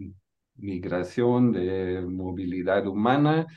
migración, 0.57 1.51
de 1.51 2.01
movilidad 2.01 2.85
humana 2.87 3.47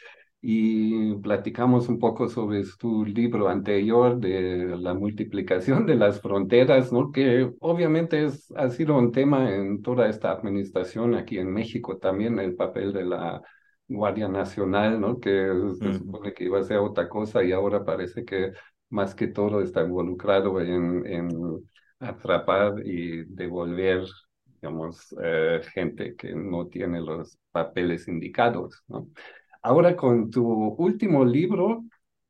y 0.41 1.15
platicamos 1.17 1.89
un 1.89 1.99
poco 1.99 2.29
sobre 2.29 2.63
tu 2.79 3.05
libro 3.05 3.49
anterior 3.49 4.19
de 4.19 4.77
la 4.79 4.95
multiplicación 4.95 5.85
de 5.87 5.97
las 5.97 6.21
fronteras, 6.21 6.93
¿no? 6.93 7.11
Que 7.11 7.51
obviamente 7.61 8.25
es, 8.25 8.51
ha 8.57 8.71
sido 8.71 8.97
un 8.97 9.13
tema 9.13 9.55
en 9.55 9.83
toda 9.83 10.09
esta 10.09 10.31
administración 10.33 11.15
aquí 11.15 11.39
en 11.39 11.53
México 11.53 11.99
también, 11.99 12.39
el 12.39 12.55
papel 12.55 12.93
de 12.93 13.05
la 13.05 13.43
Guardia 13.89 14.29
Nacional, 14.29 15.01
¿no? 15.01 15.19
Que 15.19 15.51
se 15.79 15.99
supone 15.99 16.33
que 16.33 16.45
iba 16.45 16.61
a 16.61 16.65
ser 16.65 16.79
otra 16.79 17.09
cosa 17.09 17.43
y 17.43 17.53
ahora 17.53 17.85
parece 17.85 18.25
que 18.25 18.53
más 18.91 19.15
que 19.15 19.29
todo 19.29 19.61
está 19.61 19.83
involucrado 19.83 20.61
en, 20.61 21.05
en 21.07 21.29
atrapar 22.01 22.87
y 22.87 23.25
devolver, 23.25 24.05
digamos, 24.47 25.15
eh, 25.23 25.61
gente 25.73 26.15
que 26.17 26.35
no 26.35 26.67
tiene 26.69 27.01
los 27.01 27.39
papeles 27.51 28.09
indicados. 28.09 28.83
Ahora 29.63 29.97
con 29.97 30.31
tu 30.31 30.45
último 30.79 31.25
libro, 31.25 31.85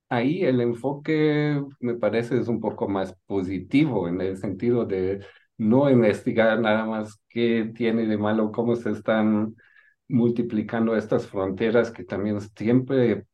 ahí 0.08 0.44
el 0.44 0.60
enfoque 0.60 1.62
me 1.80 1.94
parece 1.94 2.38
es 2.38 2.48
un 2.48 2.60
poco 2.60 2.88
más 2.88 3.14
positivo 3.26 4.08
en 4.08 4.20
el 4.20 4.36
sentido 4.38 4.84
de 4.86 5.24
no 5.58 5.90
investigar 5.90 6.60
nada 6.60 6.86
más 6.86 7.20
qué 7.28 7.72
tiene 7.74 8.06
de 8.06 8.16
malo, 8.16 8.52
cómo 8.52 8.76
se 8.76 8.90
están 8.92 9.56
multiplicando 10.08 10.96
estas 10.96 11.26
fronteras 11.26 11.90
que 11.90 12.04
también 12.04 12.40
siempre 12.40 13.26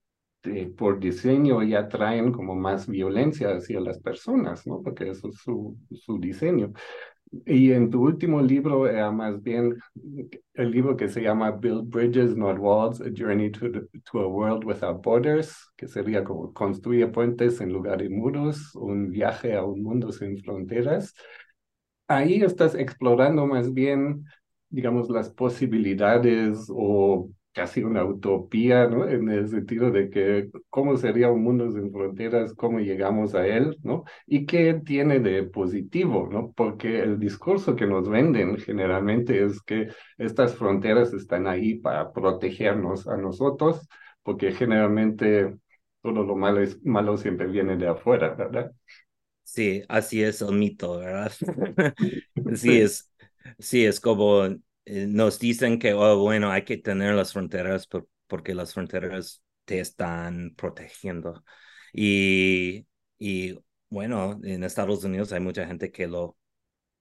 eh, 0.46 0.66
por 0.76 0.98
diseño 1.00 1.62
ya 1.62 1.88
traen 1.88 2.33
como 2.33 2.54
más 2.54 2.87
violencia 2.88 3.48
hacia 3.57 3.80
las 3.80 3.98
personas, 3.98 4.66
¿no? 4.66 4.83
Porque 4.83 5.11
eso 5.11 5.28
es 5.28 5.37
su, 5.37 5.76
su 5.92 6.18
diseño. 6.18 6.72
Y 7.46 7.72
en 7.72 7.90
tu 7.90 8.02
último 8.02 8.40
libro 8.40 8.87
era 8.87 9.11
más 9.11 9.42
bien 9.42 9.76
el 10.54 10.70
libro 10.70 10.96
que 10.96 11.09
se 11.09 11.20
llama 11.22 11.50
Build 11.50 11.88
Bridges, 11.90 12.37
Not 12.37 12.59
Walls, 12.59 13.00
A 13.00 13.11
Journey 13.14 13.50
to, 13.50 13.70
to 13.70 14.20
a 14.20 14.28
World 14.28 14.64
Without 14.64 15.02
Borders, 15.02 15.57
que 15.76 15.88
sería 15.88 16.22
como 16.22 16.52
construir 16.52 17.11
puentes 17.11 17.61
en 17.61 17.72
lugar 17.72 17.98
de 17.98 18.09
muros, 18.09 18.74
un 18.76 19.11
viaje 19.11 19.57
a 19.57 19.64
un 19.64 19.83
mundo 19.83 20.12
sin 20.12 20.38
fronteras. 20.38 21.14
Ahí 22.07 22.42
estás 22.42 22.74
explorando 22.74 23.46
más 23.46 23.72
bien, 23.72 24.24
digamos, 24.68 25.09
las 25.11 25.30
posibilidades 25.30 26.66
o 26.68 27.30
casi 27.55 27.83
una 27.85 28.05
utopía, 28.05 28.87
¿no? 28.88 29.09
En 29.09 29.29
el 29.31 29.49
sentido 29.49 29.90
de 29.90 30.11
que 30.11 30.51
cómo 30.69 30.97
sería 30.97 31.31
un 31.31 31.43
mundo 31.43 31.71
sin 31.71 31.93
fronteras, 31.93 32.53
cómo 32.55 32.81
llegamos 32.81 33.35
a 33.35 33.47
él, 33.47 33.79
¿no? 33.83 34.05
y 34.27 34.47
qué 34.47 34.75
tiene 34.85 35.21
de 35.21 35.45
positivo, 35.45 36.29
¿no? 36.31 36.53
Porque 36.53 37.01
el 37.01 37.19
discurso 37.19 37.77
que 37.77 37.87
nos 37.87 38.09
venden 38.09 38.57
generalmente 38.59 39.45
es 39.45 39.62
que 39.62 39.88
estas 40.19 40.55
fronteras 40.57 41.12
están 41.12 41.47
ahí 41.47 41.77
para 41.77 42.12
protegernos 42.12 43.07
a 43.07 43.17
nosotros, 43.17 43.87
porque 44.23 44.53
generalmente 44.53 45.55
todo 46.03 46.25
lo 46.25 46.37
malo, 46.37 46.61
es, 46.61 46.83
malo 46.85 47.17
siempre 47.17 47.47
viene 47.47 47.77
de 47.77 47.88
afuera, 47.88 48.35
¿verdad? 48.35 48.73
Sí, 49.45 49.83
así 49.88 50.23
es 50.23 50.43
el 50.43 50.57
mito, 50.57 50.99
¿verdad? 50.99 51.33
Sí, 52.57 52.81
es, 52.81 53.11
sí, 53.59 53.85
es 53.85 54.01
como 54.01 54.49
nos 54.87 55.38
dicen 55.38 55.79
que, 55.79 55.94
oh, 55.94 56.18
bueno, 56.18 56.51
hay 56.51 56.64
que 56.64 56.77
tener 56.79 57.14
las 57.14 57.33
fronteras 57.33 57.87
por- 57.87 58.09
porque 58.27 58.55
las 58.55 58.75
fronteras 58.75 59.42
te 59.64 59.81
están 59.81 60.55
protegiendo. 60.57 61.44
Y, 61.92 62.87
y 63.18 63.59
bueno, 63.90 64.40
en 64.44 64.64
Estados 64.64 65.05
Unidos 65.05 65.33
hay 65.33 65.40
mucha 65.40 65.66
gente 65.66 65.90
que 65.92 66.07
lo, 66.09 66.37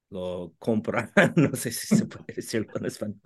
lo 0.09 0.53
compra, 0.59 1.11
no 1.35 1.55
sé 1.55 1.71
si 1.71 1.95
se 1.95 2.05
puede 2.05 2.25
decirlo 2.35 2.71
en 2.77 2.85
español, 2.85 3.19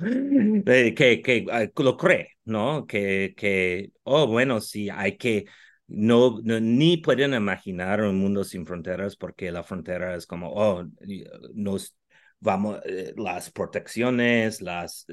eh, 0.67 0.93
que, 0.95 1.21
que 1.21 1.37
eh, 1.51 1.71
lo 1.77 1.97
cree, 1.97 2.31
¿no? 2.45 2.87
Que, 2.87 3.33
que, 3.37 3.91
oh, 4.03 4.27
bueno, 4.27 4.61
sí, 4.61 4.89
hay 4.89 5.17
que, 5.17 5.45
no, 5.87 6.39
no, 6.43 6.59
ni 6.61 6.97
pueden 6.97 7.33
imaginar 7.33 8.01
un 8.01 8.17
mundo 8.19 8.43
sin 8.45 8.65
fronteras 8.65 9.15
porque 9.17 9.51
la 9.51 9.63
frontera 9.63 10.15
es 10.15 10.25
como, 10.27 10.51
oh, 10.53 10.83
eh, 11.07 11.25
nos 11.53 11.96
vamos, 12.39 12.79
eh, 12.85 13.13
las 13.17 13.51
protecciones, 13.51 14.61
las, 14.61 15.05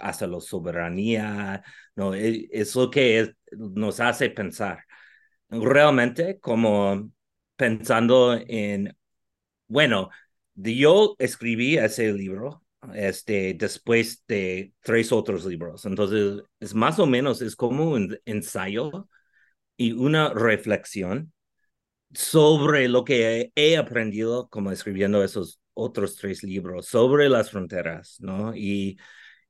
hasta 0.00 0.26
la 0.26 0.40
soberanía, 0.40 1.62
no, 1.96 2.14
Eh, 2.14 2.48
es 2.52 2.74
lo 2.76 2.90
que 2.90 3.34
nos 3.52 4.00
hace 4.00 4.30
pensar. 4.30 4.84
Realmente, 5.50 6.38
como 6.40 7.10
pensando 7.56 8.34
en, 8.46 8.96
bueno, 9.68 10.10
yo 10.54 11.16
escribí 11.18 11.76
ese 11.78 12.12
libro 12.12 12.64
este, 12.94 13.54
después 13.54 14.24
de 14.28 14.74
tres 14.80 15.12
otros 15.12 15.44
libros. 15.46 15.84
Entonces, 15.86 16.42
es 16.60 16.74
más 16.74 16.98
o 16.98 17.06
menos, 17.06 17.42
es 17.42 17.56
como 17.56 17.90
un 17.92 18.18
ensayo 18.24 19.08
y 19.76 19.92
una 19.92 20.32
reflexión 20.34 21.32
sobre 22.12 22.88
lo 22.88 23.04
que 23.04 23.52
he 23.54 23.78
aprendido 23.78 24.48
como 24.48 24.72
escribiendo 24.72 25.24
esos 25.24 25.61
otros 25.74 26.16
tres 26.16 26.42
libros 26.42 26.86
sobre 26.88 27.28
las 27.28 27.50
fronteras, 27.50 28.16
¿no? 28.20 28.54
Y, 28.54 28.98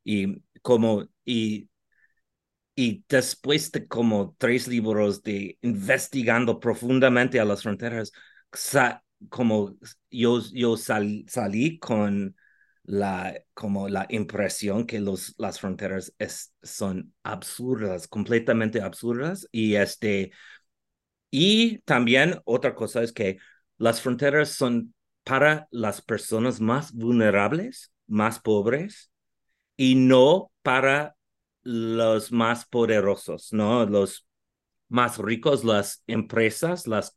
y 0.04 0.42
como, 0.62 1.04
y, 1.24 1.68
y 2.74 3.04
después 3.08 3.70
de 3.72 3.86
como 3.86 4.34
tres 4.38 4.66
libros 4.68 5.22
de 5.22 5.58
investigando 5.62 6.58
profundamente 6.60 7.38
a 7.40 7.44
las 7.44 7.62
fronteras, 7.62 8.12
sa- 8.52 9.04
como 9.28 9.76
yo, 10.10 10.40
yo 10.52 10.76
sal- 10.76 11.24
salí 11.28 11.78
con 11.78 12.34
la, 12.84 13.34
como 13.54 13.88
la 13.88 14.06
impresión 14.08 14.86
que 14.86 15.00
los, 15.00 15.34
las 15.38 15.60
fronteras 15.60 16.14
es, 16.18 16.52
son 16.62 17.14
absurdas, 17.22 18.08
completamente 18.08 18.80
absurdas, 18.82 19.46
y 19.52 19.74
este, 19.76 20.32
y 21.30 21.78
también 21.80 22.40
otra 22.44 22.74
cosa 22.74 23.02
es 23.02 23.12
que 23.12 23.38
las 23.78 24.00
fronteras 24.00 24.50
son 24.50 24.94
para 25.24 25.68
las 25.70 26.02
personas 26.02 26.60
más 26.60 26.92
vulnerables, 26.92 27.92
más 28.06 28.40
pobres, 28.40 29.10
y 29.76 29.94
no 29.94 30.50
para 30.62 31.16
los 31.62 32.32
más 32.32 32.66
poderosos, 32.66 33.52
¿no? 33.52 33.86
Los 33.86 34.26
más 34.88 35.18
ricos, 35.18 35.64
las 35.64 36.02
empresas, 36.06 36.86
las, 36.86 37.14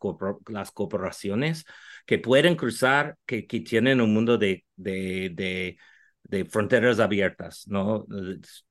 las 0.48 0.72
corporaciones 0.72 1.66
que 2.06 2.20
pueden 2.20 2.56
cruzar, 2.56 3.18
que, 3.26 3.48
que 3.48 3.60
tienen 3.62 4.00
un 4.02 4.14
mundo 4.14 4.38
de, 4.38 4.66
de, 4.76 5.32
de, 5.34 5.78
de, 6.24 6.46
fronteras 6.46 7.00
abiertas, 7.00 7.68
¿no? 7.68 8.06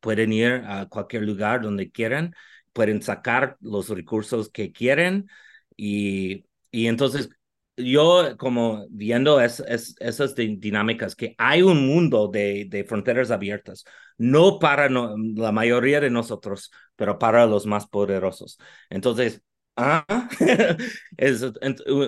Pueden 0.01 0.33
ir 0.33 0.62
a 0.66 0.87
cualquier 0.88 1.25
lugar 1.25 1.62
donde 1.62 1.90
quieran, 1.90 2.35
pueden 2.73 3.03
sacar 3.03 3.57
los 3.61 3.88
recursos 3.90 4.51
que 4.51 4.73
quieren 4.73 5.29
y, 5.77 6.47
y 6.70 6.87
entonces 6.87 7.31
yo 7.76 8.37
como 8.38 8.87
viendo 8.90 9.40
es, 9.40 9.60
es, 9.60 9.96
esas 10.00 10.34
dinámicas, 10.34 11.16
que 11.16 11.34
hay 11.38 11.62
un 11.62 11.87
mundo 11.87 12.28
de, 12.28 12.66
de 12.68 12.84
fronteras 12.84 13.30
abiertas, 13.30 13.84
no 14.18 14.58
para 14.58 14.88
la 14.88 15.52
mayoría 15.52 16.00
de 16.00 16.10
nosotros, 16.10 16.70
pero 16.96 17.18
para 17.18 17.46
los 17.46 17.66
más 17.66 17.87
poderosos. 17.87 18.58
Entonces, 18.90 19.42
ah, 19.76 20.04
es 21.16 21.42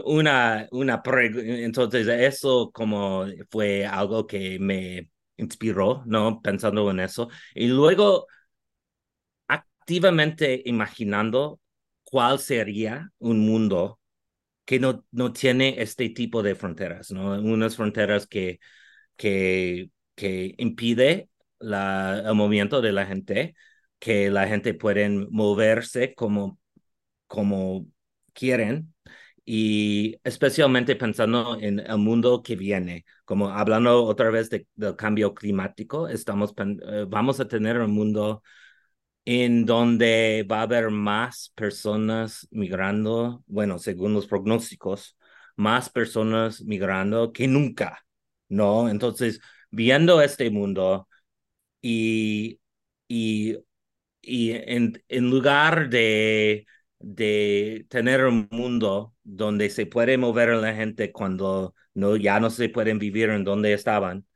una, 0.05 0.69
una 0.71 1.03
entonces 1.05 2.07
eso 2.09 2.71
como 2.73 3.25
fue 3.51 3.87
algo 3.87 4.27
que 4.27 4.59
me 4.61 5.11
inspiró, 5.37 6.03
¿no? 6.07 6.41
Pensando 6.43 6.89
en 6.91 7.01
eso. 7.01 7.29
Y 7.55 7.69
luego 7.69 8.27
activamente 9.49 10.63
imaginando 10.65 11.61
cuál 12.05 12.39
sería 12.39 13.11
un 13.19 13.41
mundo 13.41 13.99
que 14.67 14.81
no, 14.81 15.07
no 15.13 15.33
tiene 15.35 15.83
este 15.83 16.11
tipo 16.11 16.43
de 16.45 16.57
fronteras, 16.57 17.13
¿no? 17.13 17.33
Unas 17.41 17.77
fronteras 17.77 18.29
que, 18.29 18.61
que, 19.17 19.91
que 20.15 20.55
impide 20.59 21.31
el 21.61 22.35
movimiento 22.35 22.83
de 22.83 22.93
la 22.93 23.07
gente, 23.07 23.55
que 23.99 24.31
la 24.31 24.49
gente 24.49 24.75
puede 24.75 25.09
moverse 25.11 26.15
como, 26.15 26.59
como 27.27 27.87
quieren 28.33 28.95
y 29.45 30.17
especialmente 30.25 30.97
pensando 30.97 31.59
en 31.61 31.81
el 31.81 31.99
mundo 31.99 32.43
que 32.43 32.57
viene, 32.57 33.05
como 33.25 33.51
hablando 33.51 34.05
otra 34.05 34.31
vez 34.31 34.51
de, 34.51 34.67
del 34.75 34.97
cambio 34.97 35.35
climático, 35.35 36.09
estamos, 36.09 36.55
eh, 36.59 37.07
vamos 37.09 37.41
a 37.41 37.49
tener 37.49 37.79
un 37.79 37.93
mundo 37.93 38.43
en 39.27 39.67
donde 39.67 40.47
va 40.51 40.61
a 40.61 40.63
haber 40.65 40.91
más 40.91 41.53
personas 41.57 42.49
migrando, 42.53 43.45
bueno, 43.49 43.79
según 43.81 44.15
los 44.15 44.29
pronósticos, 44.29 45.19
más 45.57 45.91
personas 45.91 46.63
migrando 46.63 47.33
que 47.35 47.49
nunca, 47.49 48.07
¿no? 48.49 48.89
Entonces, 48.91 49.41
viendo 49.71 50.23
este 50.23 50.51
mundo 50.51 51.09
y, 51.83 52.61
y, 53.09 53.59
y 54.23 54.53
en, 54.53 55.03
lugar 55.31 55.89
de, 55.91 56.67
de 56.99 57.87
tener 57.89 58.25
un 58.27 58.49
mundo 58.51 59.15
donde 59.25 59.71
se 59.71 59.87
puede 59.87 60.19
mover 60.19 60.51
la 60.57 60.75
gente 60.75 61.13
cuando 61.13 61.75
no, 61.95 62.17
ya 62.17 62.41
no 62.41 62.51
se 62.51 62.69
pueden 62.69 62.99
vivir 62.99 63.31
en 63.31 63.45
donde 63.45 63.73
estaban, 63.73 64.27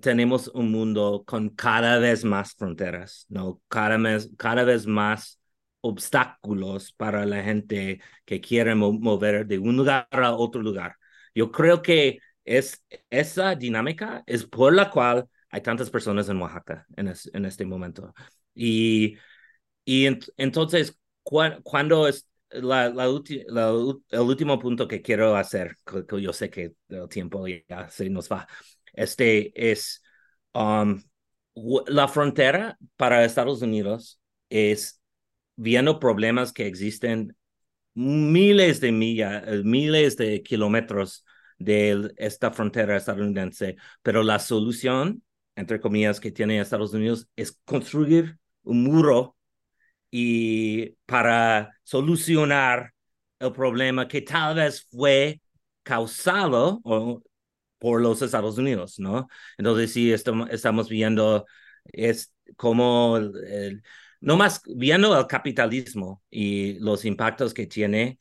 tenemos 0.00 0.48
un 0.48 0.70
mundo 0.70 1.24
con 1.26 1.50
cada 1.50 1.98
vez 1.98 2.24
más 2.24 2.54
fronteras, 2.54 3.26
¿no? 3.28 3.60
Cada 3.68 3.96
vez, 3.98 4.30
cada 4.36 4.64
vez 4.64 4.86
más 4.86 5.40
obstáculos 5.80 6.92
para 6.92 7.24
la 7.24 7.42
gente 7.42 8.00
que 8.24 8.40
quiere 8.40 8.74
mover 8.74 9.46
de 9.46 9.58
un 9.58 9.76
lugar 9.76 10.06
a 10.10 10.34
otro 10.34 10.60
lugar. 10.62 10.96
Yo 11.34 11.50
creo 11.50 11.82
que 11.82 12.18
es 12.44 12.82
esa 13.10 13.54
dinámica 13.54 14.22
es 14.26 14.44
por 14.44 14.74
la 14.74 14.90
cual 14.90 15.28
hay 15.50 15.60
tantas 15.62 15.90
personas 15.90 16.28
en 16.28 16.40
Oaxaca 16.40 16.86
en, 16.96 17.12
en 17.32 17.44
este 17.44 17.64
momento. 17.64 18.12
Y, 18.54 19.16
y 19.84 20.06
entonces, 20.36 20.98
cuando 21.22 22.08
es 22.08 22.26
la, 22.50 22.88
la, 22.90 23.04
el 23.04 24.20
último 24.20 24.58
punto 24.58 24.88
que 24.88 25.02
quiero 25.02 25.36
hacer, 25.36 25.76
que 26.08 26.20
yo 26.22 26.32
sé 26.32 26.50
que 26.50 26.74
el 26.88 27.08
tiempo 27.08 27.46
ya 27.46 27.88
se 27.88 28.08
nos 28.10 28.30
va, 28.30 28.46
este 28.92 29.70
es 29.70 30.02
um, 30.54 31.02
la 31.86 32.08
frontera 32.08 32.78
para 32.96 33.24
Estados 33.24 33.62
Unidos 33.62 34.20
es 34.48 35.00
viendo 35.56 35.98
problemas 35.98 36.52
que 36.52 36.66
existen 36.66 37.36
miles 37.94 38.80
de 38.80 38.92
millas, 38.92 39.42
eh, 39.46 39.62
miles 39.64 40.16
de 40.16 40.42
kilómetros 40.42 41.24
de 41.58 42.12
esta 42.16 42.52
frontera 42.52 42.96
estadounidense, 42.96 43.76
pero 44.02 44.22
la 44.22 44.38
solución, 44.38 45.24
entre 45.56 45.80
comillas, 45.80 46.20
que 46.20 46.30
tiene 46.30 46.60
Estados 46.60 46.94
Unidos 46.94 47.28
es 47.34 47.58
construir 47.64 48.38
un 48.62 48.84
muro 48.84 49.36
y 50.10 50.90
para 51.06 51.76
solucionar 51.82 52.94
el 53.40 53.52
problema 53.52 54.08
que 54.08 54.22
tal 54.22 54.54
vez 54.56 54.86
fue 54.90 55.40
causado 55.82 56.80
por 57.78 58.00
los 58.00 58.22
Estados 58.22 58.58
Unidos, 58.58 58.98
¿no? 58.98 59.28
Entonces 59.56 59.92
sí, 59.92 60.12
estamos, 60.12 60.88
viendo 60.88 61.46
es 61.84 62.32
como, 62.56 63.18
no 64.20 64.36
más 64.36 64.60
viendo 64.66 65.18
el 65.18 65.26
capitalismo 65.26 66.22
y 66.30 66.78
los 66.80 67.04
impactos 67.04 67.54
que 67.54 67.66
tiene 67.66 68.18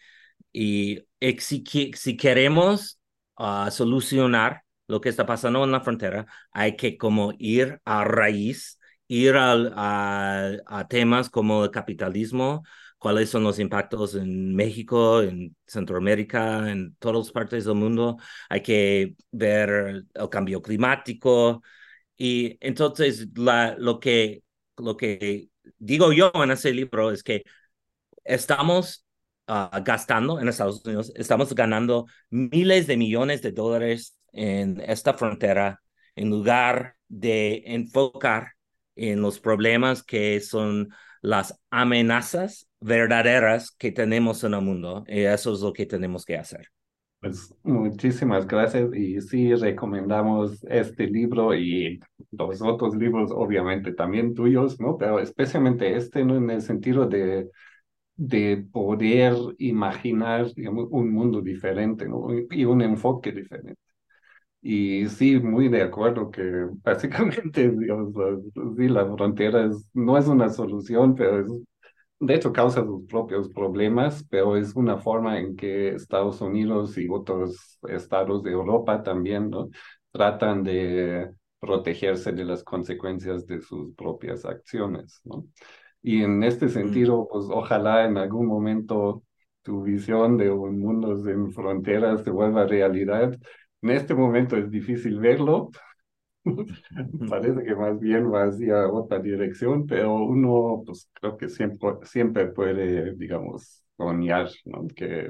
y 0.52 1.04
si, 1.40 1.64
si 1.96 2.18
queremos 2.18 3.00
uh, 3.38 3.70
solucionar 3.72 4.64
lo 4.88 5.02
que 5.02 5.10
está 5.10 5.26
pasando 5.26 5.64
en 5.64 5.72
la 5.72 5.82
frontera, 5.82 6.26
hay 6.52 6.76
que 6.78 6.98
como 6.98 7.34
ir 7.38 7.82
a 7.86 8.04
raíz, 8.06 8.77
ir 9.08 9.36
a, 9.38 9.54
a 10.66 10.88
temas 10.88 11.30
como 11.30 11.64
el 11.66 11.72
capitalismo, 11.72 12.64
cuáles 12.98 13.30
son 13.30 13.44
los 13.44 13.60
impactos 13.60 14.16
en 14.16 14.56
México, 14.56 15.22
en 15.22 15.56
Centroamérica, 15.66 16.72
en 16.72 16.96
todas 16.96 17.32
partes 17.32 17.66
del 17.66 17.76
mundo. 17.76 18.18
Hay 18.50 18.62
que 18.62 19.16
ver 19.32 19.70
el 20.14 20.30
cambio 20.30 20.62
climático. 20.62 21.62
Y 22.18 22.58
entonces 22.62 23.28
la, 23.36 23.76
lo, 23.78 24.00
que, 24.00 24.44
lo 24.78 24.98
que 24.98 25.50
digo 25.78 26.12
yo 26.14 26.32
en 26.36 26.52
ese 26.52 26.74
libro 26.74 27.12
es 27.12 27.24
que 27.24 27.44
estamos 28.24 29.06
ah, 29.48 29.82
gastando 29.84 30.40
en 30.40 30.48
Estados 30.48 30.84
Unidos, 30.86 31.12
estamos 31.16 31.54
ganando 31.56 32.08
miles 32.30 32.88
de 32.88 32.98
millones 32.98 33.42
de 33.42 33.52
dólares 33.52 34.18
en 34.34 34.82
esta 34.82 35.14
frontera 35.14 35.82
en 36.16 36.30
lugar 36.30 36.96
de 37.08 37.64
enfocar 37.66 38.54
en 38.98 39.22
los 39.22 39.40
problemas 39.40 40.04
que 40.04 40.40
son 40.40 40.90
las 41.22 41.60
amenazas 41.70 42.68
verdaderas 42.80 43.72
que 43.72 43.92
tenemos 43.92 44.44
en 44.44 44.54
el 44.54 44.62
mundo. 44.62 45.04
Y 45.08 45.22
eso 45.22 45.54
es 45.54 45.62
lo 45.62 45.74
que 45.74 45.86
tenemos 45.86 46.26
que 46.26 46.38
hacer. 46.38 46.68
Pues 47.20 47.54
muchísimas 47.64 48.46
gracias 48.46 48.94
y 48.96 49.20
sí 49.22 49.54
recomendamos 49.56 50.64
este 50.70 51.08
libro 51.08 51.56
y 51.56 52.00
los 52.32 52.62
otros 52.62 52.96
libros 52.96 53.32
obviamente 53.34 53.92
también 53.94 54.36
tuyos, 54.36 54.80
¿no? 54.80 54.98
Pero 54.98 55.20
especialmente 55.20 55.96
este 55.96 56.24
¿no? 56.24 56.36
en 56.36 56.52
el 56.52 56.62
sentido 56.62 57.08
de, 57.08 57.50
de 58.16 58.68
poder 58.72 59.34
imaginar 59.58 60.54
digamos, 60.54 60.88
un 60.92 61.12
mundo 61.12 61.42
diferente 61.42 62.08
¿no? 62.08 62.28
y 62.52 62.66
un 62.66 62.84
enfoque 62.84 63.32
diferente. 63.32 63.87
Y 64.62 65.08
sí, 65.08 65.40
muy 65.40 65.70
de 65.70 65.84
acuerdo 65.84 66.32
que 66.32 66.42
básicamente, 66.84 67.72
sí, 68.76 68.88
la 68.88 69.06
frontera 69.06 69.70
no 69.94 70.18
es 70.18 70.28
una 70.28 70.50
solución, 70.50 71.16
pero 71.16 71.40
es, 71.42 71.52
de 72.20 72.36
hecho 72.36 72.52
causa 72.52 72.84
sus 72.84 73.06
propios 73.06 73.50
problemas, 73.50 74.26
pero 74.30 74.58
es 74.58 74.76
una 74.76 74.98
forma 74.98 75.40
en 75.40 75.56
que 75.56 75.90
Estados 75.90 76.42
Unidos 76.42 76.98
y 76.98 77.08
otros 77.10 77.80
estados 77.88 78.44
de 78.44 78.52
Europa 78.52 79.04
también, 79.04 79.50
¿no? 79.50 79.70
Tratan 80.12 80.64
de 80.64 81.32
protegerse 81.60 82.32
de 82.32 82.46
las 82.46 82.64
consecuencias 82.64 83.46
de 83.46 83.62
sus 83.62 83.94
propias 83.96 84.46
acciones, 84.46 85.22
¿no? 85.24 85.46
Y 86.02 86.24
en 86.24 86.44
este 86.44 86.68
mm. 86.68 86.70
sentido, 86.70 87.28
pues 87.30 87.46
ojalá 87.50 88.06
en 88.06 88.18
algún 88.18 88.48
momento 88.48 89.24
tu 89.62 89.84
visión 89.84 90.38
de 90.38 90.50
un 90.50 90.80
mundo 90.80 91.18
sin 91.18 91.52
fronteras 91.52 92.24
se 92.24 92.30
vuelva 92.32 92.66
realidad 92.66 93.38
en 93.82 93.90
este 93.92 94.14
momento 94.14 94.58
es 94.58 94.70
difícil 94.70 95.20
verlo. 95.20 95.70
Parece 97.30 97.64
que 97.64 97.76
más 97.76 98.00
bien 98.00 98.32
va 98.32 98.46
hacia 98.46 98.88
otra 98.88 99.20
dirección, 99.20 99.86
pero 99.86 100.16
uno, 100.16 100.84
pues 100.86 101.10
creo 101.14 101.38
que 101.38 101.50
siempre, 101.50 101.90
siempre 102.04 102.48
puede, 102.48 103.16
digamos, 103.16 103.84
soñar, 103.98 104.50
¿no? 104.66 104.88
Que 104.96 105.30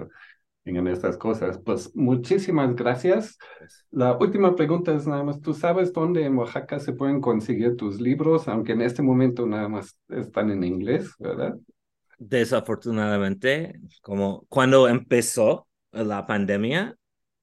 en 0.76 0.88
estas 0.88 1.18
cosas. 1.18 1.60
Pues 1.60 1.96
muchísimas 1.96 2.76
gracias. 2.76 3.38
La 3.92 4.18
última 4.18 4.56
pregunta 4.56 4.94
es 4.94 5.08
nada 5.08 5.24
más, 5.24 5.42
¿tú 5.42 5.54
sabes 5.54 5.94
dónde 5.94 6.26
en 6.26 6.38
Oaxaca 6.38 6.80
se 6.80 6.94
pueden 6.94 7.22
conseguir 7.22 7.76
tus 7.76 8.02
libros? 8.02 8.48
Aunque 8.48 8.74
en 8.74 8.82
este 8.82 9.02
momento 9.02 9.46
nada 9.46 9.70
más 9.70 9.98
están 10.10 10.52
en 10.52 10.64
inglés, 10.64 11.14
¿verdad? 11.20 11.56
Desafortunadamente, 12.18 13.80
como 14.02 14.46
cuando 14.50 14.88
empezó 14.88 15.68
la 15.92 16.26
pandemia, 16.26 16.96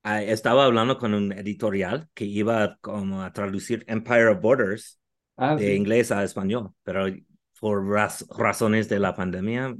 estaba 0.04 0.66
hablando 0.66 0.98
con 0.98 1.14
un 1.14 1.32
editorial 1.32 2.08
que 2.12 2.24
iba 2.24 2.76
como 2.80 3.22
a 3.22 3.32
traducir 3.32 3.84
Empire 3.88 4.28
of 4.28 4.40
Borders 4.40 5.00
ah, 5.36 5.56
de 5.56 5.74
inglés 5.74 6.12
a 6.12 6.22
español, 6.22 6.72
pero 6.82 7.06
por 7.58 7.82
razones 7.86 8.90
de 8.90 8.98
la 8.98 9.14
pandemia, 9.14 9.74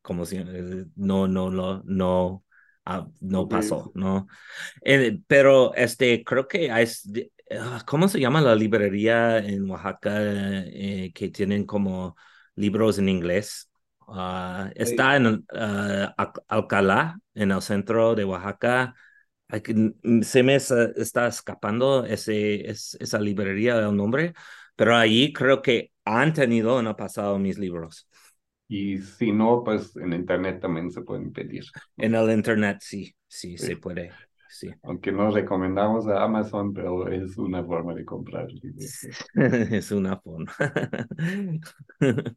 como 0.00 0.24
si 0.24 0.36
eh, 0.36 0.86
no, 0.94 1.28
no, 1.28 1.50
no, 1.50 1.82
no, 1.84 2.44
ah, 2.86 3.06
no 3.20 3.46
pasó, 3.46 3.92
¿no? 3.94 4.26
Eh, 4.82 5.20
pero 5.26 5.74
este, 5.74 6.24
creo 6.24 6.48
que 6.48 6.70
hay, 6.70 6.86
¿cómo 7.84 8.08
se 8.08 8.20
llama 8.20 8.40
la 8.40 8.54
librería 8.54 9.38
en 9.38 9.70
Oaxaca 9.70 10.14
eh, 10.22 11.12
que 11.14 11.28
tienen 11.28 11.66
como 11.66 12.16
libros 12.54 12.98
en 12.98 13.10
inglés? 13.10 13.70
está 14.76 15.16
en 15.16 15.44
Alcalá, 16.46 17.18
en 17.34 17.50
el 17.50 17.60
centro 17.60 18.14
de 18.14 18.24
Oaxaca 18.24 18.94
se 20.22 20.42
me 20.42 20.56
está 20.56 21.26
escapando 21.28 22.04
ese, 22.04 22.68
esa 22.68 23.20
librería 23.20 23.76
del 23.76 23.96
nombre, 23.96 24.34
pero 24.74 24.96
ahí 24.96 25.32
creo 25.32 25.62
que 25.62 25.92
han 26.04 26.32
tenido 26.32 26.80
en 26.80 26.86
el 26.86 26.96
pasado 26.96 27.38
mis 27.38 27.58
libros. 27.58 28.08
Y 28.68 28.98
si 28.98 29.30
no, 29.30 29.62
pues 29.64 29.94
en 29.96 30.12
internet 30.12 30.60
también 30.60 30.90
se 30.90 31.02
pueden 31.02 31.32
pedir. 31.32 31.64
En 31.96 32.14
el 32.14 32.30
internet 32.30 32.78
sí, 32.80 33.14
sí, 33.28 33.56
se 33.56 33.76
puede. 33.76 34.10
Sí. 34.48 34.70
Aunque 34.82 35.12
no 35.12 35.30
recomendamos 35.30 36.08
a 36.08 36.22
Amazon, 36.22 36.72
pero 36.72 37.08
es 37.08 37.36
una 37.36 37.62
forma 37.64 37.94
de 37.94 38.04
comprar. 38.04 38.48
es 39.34 39.92
una 39.92 40.18
forma. 40.18 40.52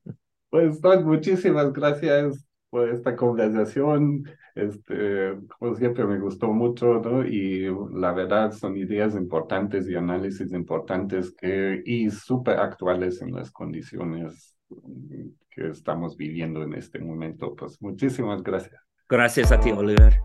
pues, 0.49 0.81
Doc, 0.81 1.03
muchísimas 1.03 1.73
gracias 1.73 2.48
por 2.69 2.89
esta 2.89 3.15
conversación. 3.15 4.23
Este, 4.55 5.37
como 5.57 5.75
siempre, 5.75 6.05
me 6.05 6.19
gustó 6.19 6.47
mucho, 6.51 6.99
¿no? 6.99 7.25
Y 7.25 7.67
la 7.93 8.11
verdad 8.11 8.51
son 8.51 8.77
ideas 8.77 9.15
importantes 9.15 9.87
y 9.87 9.95
análisis 9.95 10.51
importantes 10.53 11.33
que, 11.35 11.81
y 11.85 12.09
súper 12.09 12.59
actuales 12.59 13.21
en 13.21 13.33
las 13.33 13.51
condiciones 13.51 14.55
que 15.49 15.69
estamos 15.69 16.15
viviendo 16.17 16.63
en 16.63 16.73
este 16.73 16.99
momento. 16.99 17.55
Pues 17.55 17.81
muchísimas 17.81 18.43
gracias. 18.43 18.81
Gracias 19.07 19.51
a 19.51 19.59
ti, 19.59 19.71
Oliver. 19.71 20.19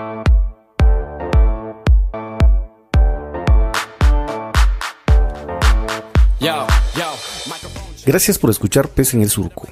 Gracias 8.06 8.38
por 8.38 8.50
escuchar 8.50 8.88
Pez 8.88 9.14
en 9.14 9.22
el 9.22 9.30
Surco. 9.30 9.66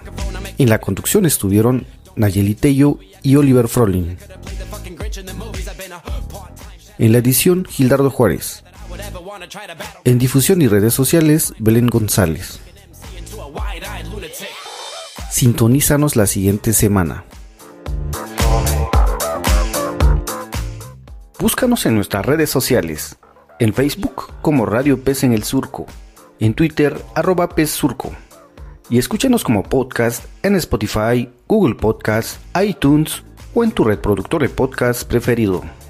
En 0.56 0.70
la 0.70 0.78
conducción 0.78 1.26
estuvieron 1.26 1.86
Nayeli 2.16 2.54
Tello 2.54 2.98
y 3.22 3.36
Oliver 3.36 3.68
Frolin. 3.68 4.18
En 6.98 7.12
la 7.12 7.18
edición, 7.18 7.64
Gildardo 7.64 8.10
Juárez. 8.10 8.64
En 10.04 10.18
difusión 10.18 10.62
y 10.62 10.68
redes 10.68 10.94
sociales, 10.94 11.54
Belén 11.58 11.86
González. 11.88 12.60
Sintonízanos 15.30 16.16
la 16.16 16.26
siguiente 16.26 16.72
semana. 16.72 17.24
Búscanos 21.38 21.86
en 21.86 21.96
nuestras 21.96 22.24
redes 22.24 22.50
sociales. 22.50 23.16
En 23.58 23.74
Facebook 23.74 24.32
como 24.42 24.66
Radio 24.66 25.02
Pez 25.02 25.24
en 25.24 25.32
el 25.32 25.42
Surco. 25.42 25.86
En 26.38 26.54
Twitter 26.54 27.00
arroba 27.14 27.48
Pez 27.48 27.70
Surco. 27.70 28.12
Y 28.90 28.98
escúchanos 28.98 29.42
como 29.42 29.62
podcast 29.62 30.24
en 30.42 30.54
Spotify, 30.56 31.28
Google 31.52 31.74
Podcast, 31.74 32.40
iTunes 32.58 33.22
o 33.52 33.62
en 33.62 33.72
tu 33.72 33.84
reproductor 33.84 34.40
de 34.40 34.48
podcast 34.48 35.06
preferido. 35.06 35.81